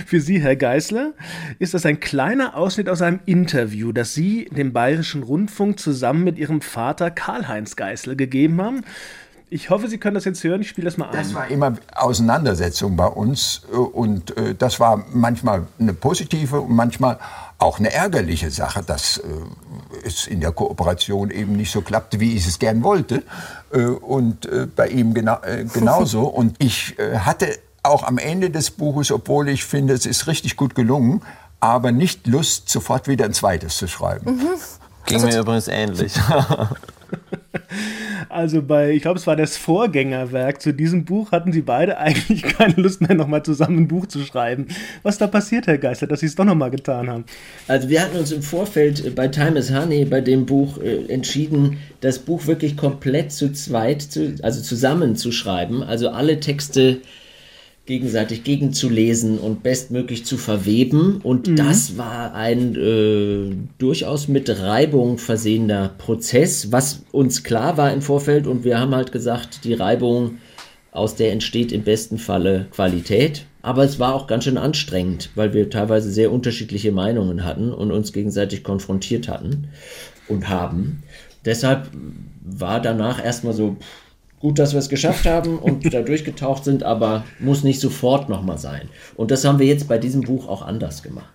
für 0.06 0.20
Sie, 0.20 0.40
Herr 0.40 0.56
Geißler, 0.56 1.14
ist 1.58 1.74
das 1.74 1.85
ein 1.86 2.00
kleiner 2.00 2.56
Ausschnitt 2.56 2.88
aus 2.88 3.02
einem 3.02 3.20
Interview, 3.26 3.92
das 3.92 4.14
Sie 4.14 4.46
dem 4.46 4.72
Bayerischen 4.72 5.22
Rundfunk 5.22 5.80
zusammen 5.80 6.24
mit 6.24 6.38
Ihrem 6.38 6.60
Vater 6.60 7.10
Karl-Heinz 7.10 7.76
Geißler 7.76 8.14
gegeben 8.14 8.60
haben. 8.60 8.84
Ich 9.48 9.70
hoffe, 9.70 9.88
Sie 9.88 9.98
können 9.98 10.16
das 10.16 10.24
jetzt 10.24 10.42
hören. 10.42 10.60
Ich 10.62 10.68
spiele 10.68 10.86
das 10.86 10.96
mal 10.96 11.06
ein. 11.06 11.12
Das 11.12 11.32
war 11.32 11.48
immer 11.48 11.74
Auseinandersetzung 11.94 12.96
bei 12.96 13.06
uns. 13.06 13.62
Und 13.92 14.36
äh, 14.36 14.56
das 14.56 14.80
war 14.80 15.04
manchmal 15.12 15.68
eine 15.78 15.94
positive 15.94 16.60
und 16.60 16.74
manchmal 16.74 17.18
auch 17.58 17.78
eine 17.78 17.92
ärgerliche 17.92 18.50
Sache, 18.50 18.82
dass 18.82 19.18
äh, 19.18 19.22
es 20.04 20.26
in 20.26 20.40
der 20.40 20.50
Kooperation 20.50 21.30
eben 21.30 21.52
nicht 21.52 21.70
so 21.70 21.80
klappte, 21.80 22.18
wie 22.18 22.34
ich 22.34 22.46
es 22.46 22.58
gern 22.58 22.82
wollte. 22.82 23.22
Äh, 23.72 23.84
und 23.84 24.46
äh, 24.46 24.66
bei 24.66 24.88
ihm 24.88 25.14
gena 25.14 25.40
äh, 25.44 25.64
genauso. 25.72 26.24
Und 26.24 26.56
ich 26.58 26.98
äh, 26.98 27.18
hatte 27.18 27.56
auch 27.84 28.02
am 28.02 28.18
Ende 28.18 28.50
des 28.50 28.72
Buches, 28.72 29.12
obwohl 29.12 29.48
ich 29.48 29.64
finde, 29.64 29.94
es 29.94 30.06
ist 30.06 30.26
richtig 30.26 30.56
gut 30.56 30.74
gelungen, 30.74 31.22
aber 31.60 31.92
nicht 31.92 32.26
Lust, 32.26 32.68
sofort 32.68 33.08
wieder 33.08 33.24
ein 33.24 33.32
zweites 33.32 33.76
zu 33.76 33.88
schreiben. 33.88 34.36
Mhm. 34.36 34.48
Ging 35.06 35.22
mir 35.22 35.38
übrigens 35.38 35.68
ähnlich. 35.68 36.14
Also 38.28 38.60
bei, 38.60 38.90
ich 38.90 39.02
glaube, 39.02 39.18
es 39.18 39.26
war 39.26 39.36
das 39.36 39.56
Vorgängerwerk 39.56 40.60
zu 40.60 40.72
diesem 40.72 41.04
Buch, 41.04 41.32
hatten 41.32 41.52
sie 41.52 41.62
beide 41.62 41.96
eigentlich 41.98 42.42
keine 42.42 42.74
Lust 42.74 43.00
mehr, 43.00 43.14
nochmal 43.14 43.42
zusammen 43.42 43.78
ein 43.78 43.88
Buch 43.88 44.06
zu 44.06 44.20
schreiben. 44.24 44.66
Was 45.02 45.16
da 45.16 45.26
passiert, 45.26 45.66
Herr 45.66 45.78
Geister, 45.78 46.06
dass 46.06 46.20
sie 46.20 46.26
es 46.26 46.34
doch 46.34 46.44
nochmal 46.44 46.70
getan 46.70 47.08
haben? 47.08 47.24
Also 47.66 47.88
wir 47.88 48.02
hatten 48.02 48.16
uns 48.16 48.32
im 48.32 48.42
Vorfeld 48.42 49.14
bei 49.14 49.28
Time 49.28 49.58
is 49.58 49.72
Honey, 49.72 50.04
bei 50.04 50.20
dem 50.20 50.44
Buch, 50.44 50.78
äh, 50.78 51.06
entschieden, 51.06 51.78
das 52.00 52.18
Buch 52.18 52.46
wirklich 52.46 52.76
komplett 52.76 53.32
zu 53.32 53.52
zweit, 53.52 54.02
zu, 54.02 54.34
also 54.42 54.60
zusammen 54.60 55.16
zu 55.16 55.32
schreiben. 55.32 55.82
Also 55.82 56.10
alle 56.10 56.40
Texte 56.40 57.00
gegenseitig 57.86 58.42
gegenzulesen 58.42 59.38
und 59.38 59.62
bestmöglich 59.62 60.26
zu 60.26 60.36
verweben. 60.36 61.20
Und 61.22 61.46
mhm. 61.46 61.56
das 61.56 61.96
war 61.96 62.34
ein 62.34 62.74
äh, 62.74 63.54
durchaus 63.78 64.26
mit 64.28 64.50
Reibung 64.60 65.18
versehener 65.18 65.90
Prozess, 65.96 66.72
was 66.72 67.04
uns 67.12 67.44
klar 67.44 67.76
war 67.76 67.92
im 67.92 68.02
Vorfeld. 68.02 68.46
Und 68.46 68.64
wir 68.64 68.80
haben 68.80 68.94
halt 68.94 69.12
gesagt, 69.12 69.64
die 69.64 69.74
Reibung, 69.74 70.38
aus 70.90 71.14
der 71.14 71.30
entsteht 71.30 71.72
im 71.72 71.82
besten 71.82 72.18
Falle 72.18 72.66
Qualität. 72.70 73.46
Aber 73.62 73.84
es 73.84 73.98
war 73.98 74.14
auch 74.14 74.26
ganz 74.26 74.44
schön 74.44 74.58
anstrengend, 74.58 75.30
weil 75.34 75.52
wir 75.52 75.70
teilweise 75.70 76.10
sehr 76.10 76.32
unterschiedliche 76.32 76.92
Meinungen 76.92 77.44
hatten 77.44 77.72
und 77.72 77.90
uns 77.90 78.12
gegenseitig 78.12 78.64
konfrontiert 78.64 79.28
hatten 79.28 79.68
und 80.28 80.48
haben. 80.48 81.02
Deshalb 81.44 81.88
war 82.44 82.80
danach 82.80 83.22
erstmal 83.22 83.52
so, 83.54 83.76
gut, 84.46 84.60
dass 84.60 84.74
wir 84.74 84.78
es 84.78 84.88
geschafft 84.88 85.26
haben 85.26 85.58
und 85.58 85.92
da 85.92 86.02
durchgetaucht 86.02 86.62
sind, 86.62 86.84
aber 86.84 87.24
muss 87.40 87.64
nicht 87.64 87.80
sofort 87.80 88.28
nochmal 88.28 88.58
sein. 88.58 88.88
Und 89.16 89.32
das 89.32 89.44
haben 89.44 89.58
wir 89.58 89.66
jetzt 89.66 89.88
bei 89.88 89.98
diesem 89.98 90.20
Buch 90.20 90.46
auch 90.46 90.62
anders 90.62 91.02
gemacht. 91.02 91.34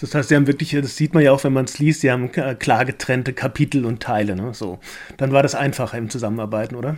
Das 0.00 0.12
heißt, 0.12 0.28
sie 0.28 0.34
haben 0.34 0.48
wirklich, 0.48 0.72
das 0.72 0.96
sieht 0.96 1.14
man 1.14 1.22
ja 1.22 1.30
auch, 1.30 1.44
wenn 1.44 1.52
man 1.52 1.66
es 1.66 1.78
liest, 1.78 2.00
sie 2.00 2.10
haben 2.10 2.32
klar 2.32 2.84
getrennte 2.84 3.32
Kapitel 3.32 3.84
und 3.84 4.02
Teile. 4.02 4.34
Ne? 4.34 4.54
So. 4.54 4.80
Dann 5.18 5.30
war 5.30 5.44
das 5.44 5.54
einfacher 5.54 5.96
im 5.96 6.10
Zusammenarbeiten, 6.10 6.74
oder? 6.74 6.96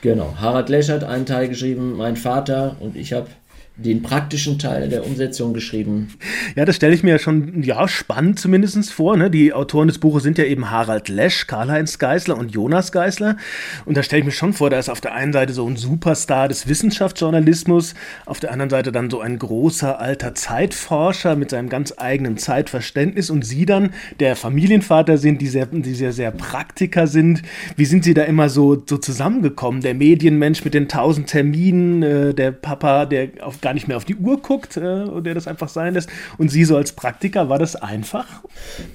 Genau. 0.00 0.36
Harald 0.38 0.68
Lesch 0.68 0.88
hat 0.90 1.02
einen 1.02 1.26
Teil 1.26 1.48
geschrieben, 1.48 1.96
mein 1.96 2.14
Vater 2.14 2.76
und 2.78 2.96
ich 2.96 3.12
habe 3.12 3.26
den 3.76 4.02
praktischen 4.02 4.58
Teil 4.58 4.88
der 4.88 5.06
Umsetzung 5.06 5.54
geschrieben. 5.54 6.08
Ja, 6.56 6.66
das 6.66 6.76
stelle 6.76 6.94
ich 6.94 7.02
mir 7.02 7.12
ja 7.12 7.18
schon 7.18 7.62
ja, 7.62 7.88
spannend 7.88 8.38
zumindest 8.38 8.92
vor. 8.92 9.16
Ne? 9.16 9.30
Die 9.30 9.52
Autoren 9.52 9.88
des 9.88 9.98
Buches 9.98 10.22
sind 10.22 10.36
ja 10.36 10.44
eben 10.44 10.70
Harald 10.70 11.08
Lesch, 11.08 11.46
Karl-Heinz 11.46 11.98
Geißler 11.98 12.36
und 12.36 12.52
Jonas 12.52 12.92
Geißler. 12.92 13.36
Und 13.86 13.96
da 13.96 14.02
stelle 14.02 14.20
ich 14.20 14.26
mir 14.26 14.32
schon 14.32 14.52
vor, 14.52 14.68
da 14.68 14.78
ist 14.78 14.90
auf 14.90 15.00
der 15.00 15.14
einen 15.14 15.32
Seite 15.32 15.54
so 15.54 15.66
ein 15.66 15.76
Superstar 15.76 16.48
des 16.48 16.68
Wissenschaftsjournalismus, 16.68 17.94
auf 18.26 18.40
der 18.40 18.52
anderen 18.52 18.70
Seite 18.70 18.92
dann 18.92 19.08
so 19.08 19.20
ein 19.20 19.38
großer 19.38 19.98
alter 19.98 20.34
Zeitforscher 20.34 21.34
mit 21.34 21.50
seinem 21.50 21.70
ganz 21.70 21.94
eigenen 21.96 22.36
Zeitverständnis 22.36 23.30
und 23.30 23.44
Sie 23.44 23.64
dann, 23.64 23.90
der 24.20 24.36
Familienvater 24.36 25.16
sind, 25.16 25.40
die 25.40 25.48
sehr, 25.48 25.66
die 25.66 25.94
sehr, 25.94 26.12
sehr 26.12 26.30
Praktiker 26.30 27.06
sind. 27.06 27.42
Wie 27.76 27.86
sind 27.86 28.04
Sie 28.04 28.14
da 28.14 28.24
immer 28.24 28.50
so, 28.50 28.82
so 28.86 28.98
zusammengekommen? 28.98 29.80
Der 29.80 29.94
Medienmensch 29.94 30.62
mit 30.64 30.74
den 30.74 30.88
tausend 30.88 31.28
Terminen, 31.28 32.02
äh, 32.02 32.34
der 32.34 32.52
Papa, 32.52 33.06
der 33.06 33.28
auf 33.40 33.60
gar 33.72 33.74
nicht 33.74 33.88
mehr 33.88 33.96
auf 33.96 34.04
die 34.04 34.16
Uhr 34.16 34.42
guckt 34.42 34.76
äh, 34.76 34.80
und 34.80 35.24
der 35.24 35.32
das 35.32 35.48
einfach 35.48 35.70
sein 35.70 35.94
lässt. 35.94 36.10
Und 36.36 36.50
Sie 36.50 36.64
so 36.64 36.76
als 36.76 36.92
Praktiker, 36.92 37.48
war 37.48 37.58
das 37.58 37.74
einfach? 37.74 38.26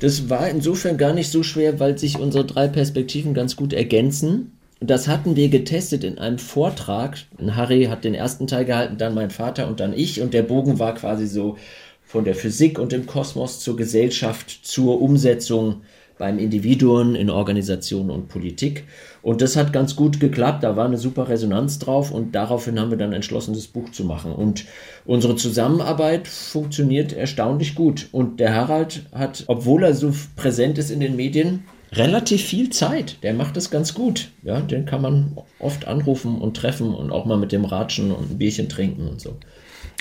Das 0.02 0.30
war 0.30 0.48
insofern 0.50 0.98
gar 0.98 1.14
nicht 1.14 1.32
so 1.32 1.42
schwer, 1.42 1.80
weil 1.80 1.98
sich 1.98 2.20
unsere 2.20 2.46
drei 2.46 2.68
Perspektiven 2.68 3.34
ganz 3.34 3.56
gut 3.56 3.74
ergänzen. 3.74 4.52
Das 4.80 5.08
hatten 5.08 5.36
wir 5.36 5.50
getestet 5.50 6.04
in 6.04 6.20
einem 6.20 6.38
Vortrag. 6.38 7.18
Harry 7.50 7.86
hat 7.86 8.04
den 8.04 8.14
ersten 8.14 8.46
Teil 8.46 8.66
gehalten, 8.66 9.00
dann 9.00 9.16
mein 9.16 9.32
Vater 9.32 9.68
und 9.68 9.80
dann 9.80 9.94
ich. 9.94 10.22
Und 10.22 10.36
der 10.36 10.44
Bogen 10.44 10.78
war 10.78 10.94
quasi 10.94 11.26
so 11.26 11.58
von 12.06 12.24
der 12.24 12.36
Physik 12.36 12.78
und 12.78 12.92
dem 12.92 13.08
Kosmos 13.08 13.60
zur 13.60 13.78
Gesellschaft, 13.78 14.60
zur 14.62 15.02
Umsetzung 15.02 15.82
beim 16.18 16.40
Individuen, 16.40 17.16
in 17.16 17.30
Organisation 17.30 18.10
und 18.10 18.28
Politik. 18.28 18.86
Und 19.22 19.42
das 19.42 19.56
hat 19.56 19.74
ganz 19.74 19.96
gut 19.96 20.20
geklappt, 20.20 20.64
da 20.64 20.76
war 20.76 20.86
eine 20.86 20.98
super 20.98 21.28
Resonanz 21.28 21.80
drauf 21.80 22.12
und 22.12 22.34
daraufhin 22.34 22.80
haben 22.80 22.92
wir 22.92 22.98
dann 22.98 23.14
entschlossen, 23.14 23.54
das 23.54 23.68
Buch 23.68 23.90
zu 23.92 24.06
machen. 24.06 24.32
Und 24.32 24.66
unsere 25.06 25.36
Zusammenarbeit 25.36 26.28
funktioniert 26.28 27.14
erstaunlich 27.14 27.76
gut. 27.76 28.08
Und 28.12 28.40
der 28.40 28.56
Harald 28.56 29.04
hat, 29.14 29.44
obwohl 29.48 29.84
er 29.84 29.94
so 29.94 30.14
präsent 30.36 30.78
ist 30.78 30.92
in 30.92 31.00
den 31.00 31.16
Medien, 31.16 31.66
relativ 31.92 32.44
viel 32.44 32.70
Zeit. 32.70 33.22
Der 33.24 33.34
macht 33.34 33.58
das 33.58 33.70
ganz 33.70 33.94
gut. 33.94 34.30
Ja, 34.44 34.62
den 34.62 34.86
kann 34.86 35.02
man 35.02 35.38
oft 35.60 35.88
anrufen 35.88 36.40
und 36.40 36.58
treffen 36.58 36.94
und 36.94 37.12
auch 37.12 37.26
mal 37.26 37.38
mit 37.38 37.52
dem 37.52 37.66
Ratschen 37.66 38.12
und 38.12 38.32
ein 38.32 38.38
Bierchen 38.38 38.70
trinken 38.70 39.08
und 39.08 39.22
so. 39.22 39.38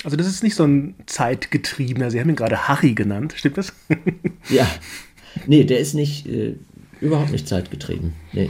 Also 0.03 0.15
das 0.15 0.27
ist 0.27 0.43
nicht 0.43 0.55
so 0.55 0.63
ein 0.63 0.95
zeitgetriebener, 1.05 2.11
Sie 2.11 2.19
haben 2.19 2.29
ihn 2.29 2.35
gerade 2.35 2.67
Harry 2.67 2.93
genannt, 2.93 3.33
stimmt 3.35 3.57
das? 3.57 3.73
ja. 4.49 4.67
Nee, 5.45 5.63
der 5.63 5.79
ist 5.79 5.93
nicht, 5.93 6.27
äh, 6.27 6.55
überhaupt 7.01 7.31
nicht 7.31 7.47
zeitgetrieben. 7.47 8.13
Nee. 8.33 8.49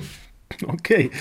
Okay. 0.65 1.12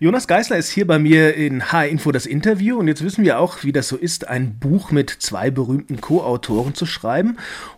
Jonas 0.00 0.26
Geisler 0.26 0.56
ist 0.56 0.70
hier 0.70 0.86
bei 0.86 0.98
mir 0.98 1.34
in 1.34 1.70
H-Info 1.70 2.12
das 2.12 2.26
Interview 2.26 2.78
und 2.78 2.88
jetzt 2.88 3.04
wissen 3.04 3.24
wir 3.24 3.38
auch, 3.38 3.62
wie 3.62 3.72
das 3.72 3.88
so 3.88 3.96
ist, 3.96 4.26
ein 4.26 4.58
Buch 4.58 4.90
mit 4.90 5.10
zwei 5.10 5.50
berühmten 5.50 6.00
Co-Autoren 6.00 6.74
zu 6.74 6.86
schreiben. 6.86 7.36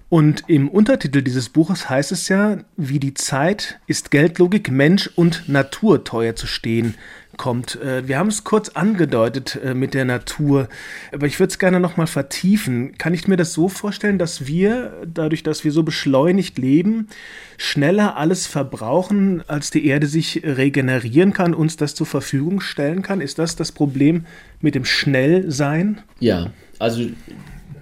Und 0.08 0.44
im 0.46 0.68
Untertitel 0.68 1.22
dieses 1.22 1.48
Buches 1.48 1.90
heißt 1.90 2.12
es 2.12 2.28
ja, 2.28 2.58
wie 2.76 3.00
die 3.00 3.14
Zeit 3.14 3.80
ist 3.88 4.12
Geldlogik, 4.12 4.70
Mensch 4.70 5.10
und 5.16 5.48
Natur 5.48 6.04
teuer 6.04 6.36
zu 6.36 6.46
stehen 6.46 6.94
kommt. 7.36 7.80
Äh, 7.80 8.06
wir 8.08 8.18
haben 8.18 8.28
es 8.28 8.44
kurz 8.44 8.70
angedeutet 8.70 9.58
äh, 9.64 9.74
mit 9.74 9.94
der 9.94 10.04
Natur, 10.04 10.68
aber 11.12 11.26
ich 11.26 11.38
würde 11.38 11.50
es 11.50 11.58
gerne 11.58 11.80
nochmal 11.80 12.06
vertiefen. 12.06 12.96
Kann 12.98 13.14
ich 13.14 13.28
mir 13.28 13.36
das 13.36 13.52
so 13.52 13.68
vorstellen, 13.68 14.18
dass 14.18 14.46
wir, 14.46 14.92
dadurch, 15.06 15.42
dass 15.42 15.64
wir 15.64 15.72
so 15.72 15.82
beschleunigt 15.82 16.58
leben, 16.58 17.08
schneller 17.56 18.16
alles 18.16 18.46
verbrauchen, 18.46 19.42
als 19.48 19.70
die 19.70 19.86
Erde 19.86 20.06
sich 20.06 20.42
regenerieren 20.44 21.32
kann, 21.32 21.54
uns 21.54 21.76
das 21.76 21.94
zur 21.94 22.06
Verfügung 22.06 22.60
stellen 22.60 23.02
kann? 23.02 23.20
Ist 23.20 23.38
das 23.38 23.56
das 23.56 23.72
Problem 23.72 24.26
mit 24.60 24.74
dem 24.74 24.84
Schnellsein? 24.84 26.00
Ja, 26.20 26.50
also 26.78 27.02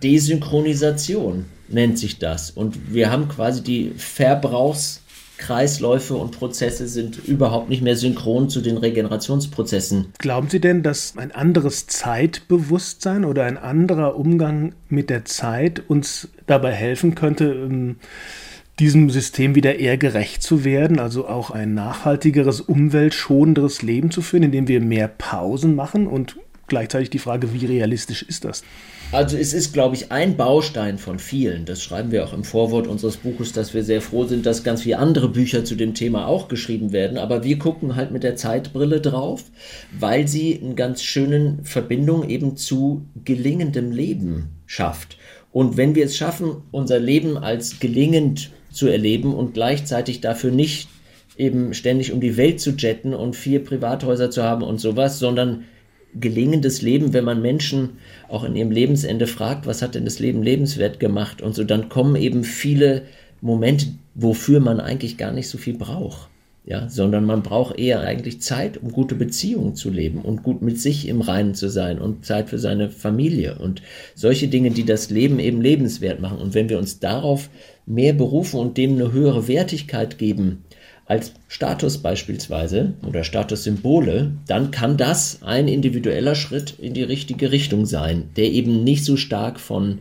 Desynchronisation 0.03 1.47
nennt 1.69 1.99
sich 1.99 2.19
das. 2.19 2.51
Und 2.51 2.93
wir 2.93 3.11
haben 3.11 3.29
quasi 3.29 3.62
die 3.62 3.93
Verbrauchs- 3.97 5.04
Kreisläufe 5.37 6.14
und 6.14 6.33
Prozesse 6.33 6.87
sind 6.88 7.27
überhaupt 7.27 7.68
nicht 7.68 7.83
mehr 7.83 7.97
synchron 7.97 8.49
zu 8.49 8.61
den 8.61 8.77
Regenerationsprozessen. 8.77 10.07
Glauben 10.18 10.49
Sie 10.49 10.61
denn, 10.61 10.83
dass 10.83 11.16
ein 11.16 11.33
anderes 11.33 11.87
Zeitbewusstsein 11.87 13.25
oder 13.25 13.44
ein 13.44 13.59
anderer 13.59 14.16
Umgang 14.16 14.75
mit 14.88 15.11
der 15.11 15.25
Zeit 15.25 15.83
uns 15.88 16.29
dabei 16.47 16.73
helfen 16.73 17.14
könnte, 17.14 17.47
ähm, 17.47 17.97
diesem 18.79 19.11
System 19.11 19.55
wieder 19.55 19.79
eher 19.79 19.97
gerecht 19.97 20.42
zu 20.42 20.64
werden, 20.64 20.99
also 20.99 21.29
auch 21.29 21.51
ein 21.51 21.75
nachhaltigeres, 21.75 22.61
umweltschonenderes 22.61 23.83
Leben 23.83 24.11
zu 24.11 24.20
führen, 24.20 24.42
indem 24.42 24.66
wir 24.68 24.81
mehr 24.81 25.09
Pausen 25.09 25.75
machen 25.75 26.07
und 26.07 26.37
gleichzeitig 26.66 27.11
die 27.11 27.18
Frage, 27.18 27.53
wie 27.53 27.66
realistisch 27.66 28.23
ist 28.23 28.44
das? 28.44 28.64
Also 29.14 29.37
es 29.37 29.53
ist, 29.53 29.72
glaube 29.72 29.94
ich, 29.94 30.11
ein 30.11 30.37
Baustein 30.37 30.98
von 30.98 31.20
vielen. 31.20 31.66
Das 31.66 31.81
schreiben 31.81 32.11
wir 32.11 32.24
auch 32.24 32.33
im 32.33 32.42
Vorwort 32.42 32.88
unseres 32.88 33.16
Buches, 33.18 33.53
dass 33.53 33.72
wir 33.72 33.85
sehr 33.85 34.00
froh 34.00 34.24
sind, 34.24 34.44
dass 34.44 34.64
ganz 34.64 34.83
viele 34.83 34.98
andere 34.98 35.29
Bücher 35.29 35.64
zu 35.64 35.77
dem 35.77 35.94
Thema 35.94 36.27
auch 36.27 36.48
geschrieben 36.48 36.90
werden. 36.90 37.16
Aber 37.16 37.44
wir 37.44 37.57
gucken 37.61 37.94
halt 37.94 38.11
mit 38.11 38.24
der 38.24 38.35
Zeitbrille 38.35 39.00
drauf, 39.00 39.44
weil 39.96 40.27
sie 40.27 40.61
eine 40.61 40.74
ganz 40.74 41.05
schöne 41.05 41.59
Verbindung 41.62 42.29
eben 42.29 42.57
zu 42.57 43.07
gelingendem 43.24 43.92
Leben 43.92 44.48
schafft. 44.66 45.16
Und 45.53 45.77
wenn 45.77 45.94
wir 45.94 46.07
es 46.07 46.16
schaffen, 46.16 46.62
unser 46.72 46.98
Leben 46.98 47.38
als 47.38 47.79
gelingend 47.79 48.50
zu 48.72 48.88
erleben 48.88 49.33
und 49.33 49.55
gleichzeitig 49.55 50.22
dafür 50.22 50.50
nicht 50.50 50.88
eben 51.37 51.72
ständig 51.72 52.11
um 52.11 52.20
die 52.20 52.37
Welt 52.37 52.61
zu 52.61 52.72
jetten 52.72 53.14
und 53.14 53.37
vier 53.37 53.62
Privathäuser 53.62 54.33
zu 54.33 54.42
haben 54.42 54.64
und 54.64 54.81
sowas, 54.81 55.20
sondern 55.20 55.66
gelingendes 56.18 56.83
Leben, 56.83 57.12
wenn 57.12 57.24
man 57.24 57.42
Menschen 57.42 57.90
auch 58.29 58.44
in 58.44 58.57
ihrem 58.57 58.70
Lebensende 58.70 59.27
fragt, 59.27 59.66
was 59.66 59.83
hat 59.83 59.94
denn 59.94 60.05
das 60.05 60.18
Leben 60.18 60.42
lebenswert 60.42 61.00
gemacht 61.00 61.42
und 61.42 61.55
so, 61.55 61.64
dann 61.64 61.88
kommen 61.88 62.16
eben 62.16 62.44
viele 62.44 63.03
Momente, 63.40 63.87
wofür 64.14 64.61
man 64.61 64.81
eigentlich 64.81 65.16
gar 65.16 65.33
nicht 65.33 65.48
so 65.48 65.59
viel 65.59 65.74
braucht. 65.74 66.29
Ja, 66.66 66.88
sondern 66.88 67.27
man 67.27 67.42
braucht 67.42 67.79
eher 67.79 68.00
eigentlich 68.00 68.40
Zeit, 68.40 68.79
um 68.79 68.90
gute 68.90 69.14
Beziehungen 69.14 69.74
zu 69.74 69.90
leben 69.90 70.22
und 70.22 70.42
gut 70.42 70.62
mit 70.62 70.81
sich 70.81 71.07
im 71.09 71.20
Reinen 71.20 71.55
zu 71.55 71.68
sein 71.68 71.98
und 71.98 72.24
Zeit 72.24 72.48
für 72.48 72.59
seine 72.59 72.88
Familie 72.88 73.59
und 73.59 73.83
solche 74.14 74.48
Dinge, 74.48 74.70
die 74.70 74.87
das 74.87 75.11
Leben 75.11 75.40
eben 75.40 75.61
lebenswert 75.61 76.20
machen. 76.20 76.38
Und 76.38 76.55
wenn 76.55 76.70
wir 76.70 76.79
uns 76.79 77.00
darauf 77.00 77.50
mehr 77.85 78.14
berufen 78.14 78.59
und 78.61 78.79
dem 78.79 78.94
eine 78.94 79.12
höhere 79.12 79.46
Wertigkeit 79.46 80.16
geben, 80.16 80.63
als 81.07 81.33
Status 81.49 81.99
beispielsweise 81.99 82.95
oder 83.07 83.25
Statussymbole, 83.25 84.33
dann 84.47 84.71
kann 84.71 84.97
das 84.97 85.43
ein 85.43 85.69
individueller 85.69 86.35
Schritt 86.35 86.75
in 86.79 86.95
die 86.95 87.03
richtige 87.03 87.53
Richtung 87.53 87.85
sein, 87.87 88.31
der 88.37 88.51
eben 88.53 88.85
nicht 88.85 89.05
so 89.05 89.17
stark 89.17 89.61
von 89.61 89.99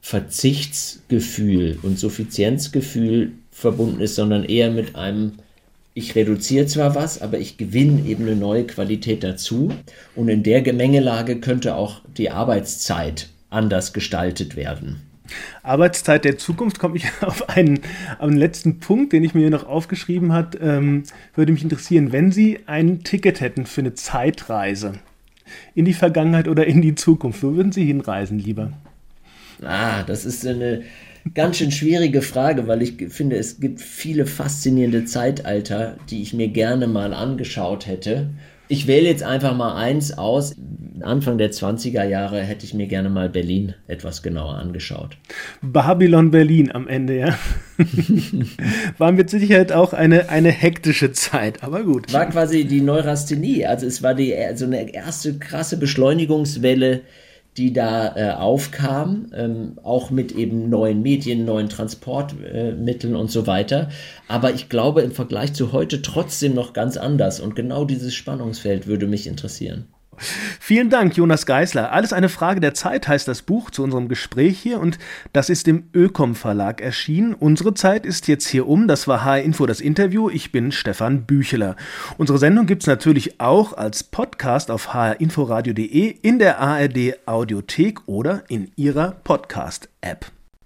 Verzichtsgefühl 0.00 1.78
und 1.82 1.98
Suffizienzgefühl 1.98 3.32
verbunden 3.50 4.00
ist, 4.00 4.14
sondern 4.14 4.44
eher 4.44 4.70
mit 4.70 4.94
einem 4.94 5.32
ich 5.98 6.14
reduziere 6.14 6.66
zwar 6.66 6.94
was, 6.94 7.20
aber 7.20 7.40
ich 7.40 7.56
gewinne 7.56 8.06
eben 8.06 8.24
eine 8.24 8.36
neue 8.36 8.64
Qualität 8.64 9.24
dazu. 9.24 9.72
Und 10.14 10.28
in 10.28 10.44
der 10.44 10.62
Gemengelage 10.62 11.40
könnte 11.40 11.74
auch 11.74 12.02
die 12.16 12.30
Arbeitszeit 12.30 13.30
anders 13.50 13.92
gestaltet 13.92 14.54
werden. 14.54 15.07
Arbeitszeit 15.62 16.24
der 16.24 16.38
Zukunft 16.38 16.78
komme 16.78 16.96
ich 16.96 17.06
auf 17.20 17.48
einen, 17.48 17.80
einen 18.18 18.36
letzten 18.36 18.80
Punkt, 18.80 19.12
den 19.12 19.24
ich 19.24 19.34
mir 19.34 19.50
noch 19.50 19.66
aufgeschrieben 19.66 20.32
habe. 20.32 20.58
Ähm, 20.58 21.02
würde 21.34 21.52
mich 21.52 21.62
interessieren, 21.62 22.12
wenn 22.12 22.32
Sie 22.32 22.60
ein 22.66 23.04
Ticket 23.04 23.40
hätten 23.40 23.66
für 23.66 23.80
eine 23.80 23.94
Zeitreise 23.94 24.94
in 25.74 25.84
die 25.84 25.94
Vergangenheit 25.94 26.48
oder 26.48 26.66
in 26.66 26.82
die 26.82 26.94
Zukunft, 26.94 27.42
wo 27.42 27.54
würden 27.54 27.72
Sie 27.72 27.84
hinreisen 27.84 28.38
lieber? 28.38 28.72
Ah, 29.62 30.02
das 30.02 30.24
ist 30.24 30.46
eine 30.46 30.82
ganz 31.34 31.58
schön 31.58 31.72
schwierige 31.72 32.22
Frage, 32.22 32.66
weil 32.66 32.82
ich 32.82 32.94
finde, 33.10 33.36
es 33.36 33.60
gibt 33.60 33.80
viele 33.80 34.26
faszinierende 34.26 35.04
Zeitalter, 35.04 35.96
die 36.10 36.22
ich 36.22 36.32
mir 36.32 36.48
gerne 36.48 36.86
mal 36.86 37.12
angeschaut 37.12 37.86
hätte. 37.86 38.30
Ich 38.68 38.86
wähle 38.86 39.08
jetzt 39.08 39.22
einfach 39.22 39.56
mal 39.56 39.74
eins 39.76 40.16
aus. 40.16 40.54
Anfang 41.00 41.38
der 41.38 41.50
20er 41.52 42.04
Jahre 42.04 42.42
hätte 42.42 42.66
ich 42.66 42.74
mir 42.74 42.86
gerne 42.86 43.08
mal 43.08 43.28
Berlin 43.28 43.74
etwas 43.86 44.22
genauer 44.22 44.56
angeschaut. 44.56 45.16
Babylon 45.62 46.30
Berlin 46.30 46.72
am 46.72 46.88
Ende, 46.88 47.16
ja. 47.16 47.38
war 48.98 49.12
mit 49.12 49.30
Sicherheit 49.30 49.72
auch 49.72 49.92
eine, 49.92 50.28
eine 50.28 50.50
hektische 50.50 51.12
Zeit, 51.12 51.62
aber 51.62 51.84
gut. 51.84 52.12
War 52.12 52.26
quasi 52.26 52.64
die 52.64 52.80
Neurasthenie. 52.80 53.64
Also 53.64 53.86
es 53.86 54.02
war 54.02 54.14
die, 54.14 54.34
so 54.54 54.66
eine 54.66 54.92
erste 54.92 55.38
krasse 55.38 55.78
Beschleunigungswelle 55.78 57.02
die 57.58 57.72
da 57.72 58.14
äh, 58.16 58.30
aufkam, 58.30 59.32
ähm, 59.34 59.78
auch 59.82 60.10
mit 60.10 60.32
eben 60.32 60.70
neuen 60.70 61.02
Medien, 61.02 61.44
neuen 61.44 61.68
Transportmitteln 61.68 63.14
äh, 63.14 63.16
und 63.16 63.30
so 63.30 63.46
weiter. 63.46 63.90
Aber 64.28 64.54
ich 64.54 64.68
glaube 64.68 65.02
im 65.02 65.10
Vergleich 65.10 65.52
zu 65.54 65.72
heute 65.72 66.00
trotzdem 66.00 66.54
noch 66.54 66.72
ganz 66.72 66.96
anders. 66.96 67.40
Und 67.40 67.56
genau 67.56 67.84
dieses 67.84 68.14
Spannungsfeld 68.14 68.86
würde 68.86 69.08
mich 69.08 69.26
interessieren. 69.26 69.86
Vielen 70.18 70.90
Dank, 70.90 71.16
Jonas 71.16 71.46
Geisler. 71.46 71.92
Alles 71.92 72.12
eine 72.12 72.28
Frage 72.28 72.60
der 72.60 72.74
Zeit 72.74 73.08
heißt 73.08 73.28
das 73.28 73.42
Buch 73.42 73.70
zu 73.70 73.82
unserem 73.82 74.08
Gespräch 74.08 74.58
hier 74.58 74.80
und 74.80 74.98
das 75.32 75.50
ist 75.50 75.68
im 75.68 75.88
Ökom 75.94 76.34
Verlag 76.34 76.80
erschienen. 76.80 77.34
Unsere 77.34 77.74
Zeit 77.74 78.06
ist 78.06 78.28
jetzt 78.28 78.48
hier 78.48 78.68
um. 78.68 78.88
Das 78.88 79.08
war 79.08 79.24
HR 79.24 79.42
Info 79.42 79.66
das 79.66 79.80
Interview. 79.80 80.30
Ich 80.30 80.52
bin 80.52 80.72
Stefan 80.72 81.24
Bücheler. 81.24 81.76
Unsere 82.16 82.38
Sendung 82.38 82.66
gibt 82.66 82.82
es 82.82 82.86
natürlich 82.86 83.40
auch 83.40 83.76
als 83.76 84.04
Podcast 84.04 84.70
auf 84.70 84.94
hrinforadio.de, 84.94 86.16
in 86.22 86.38
der 86.38 86.60
ARD 86.60 87.26
Audiothek 87.26 88.06
oder 88.06 88.42
in 88.48 88.70
Ihrer 88.76 89.12
Podcast-App. 89.24 90.37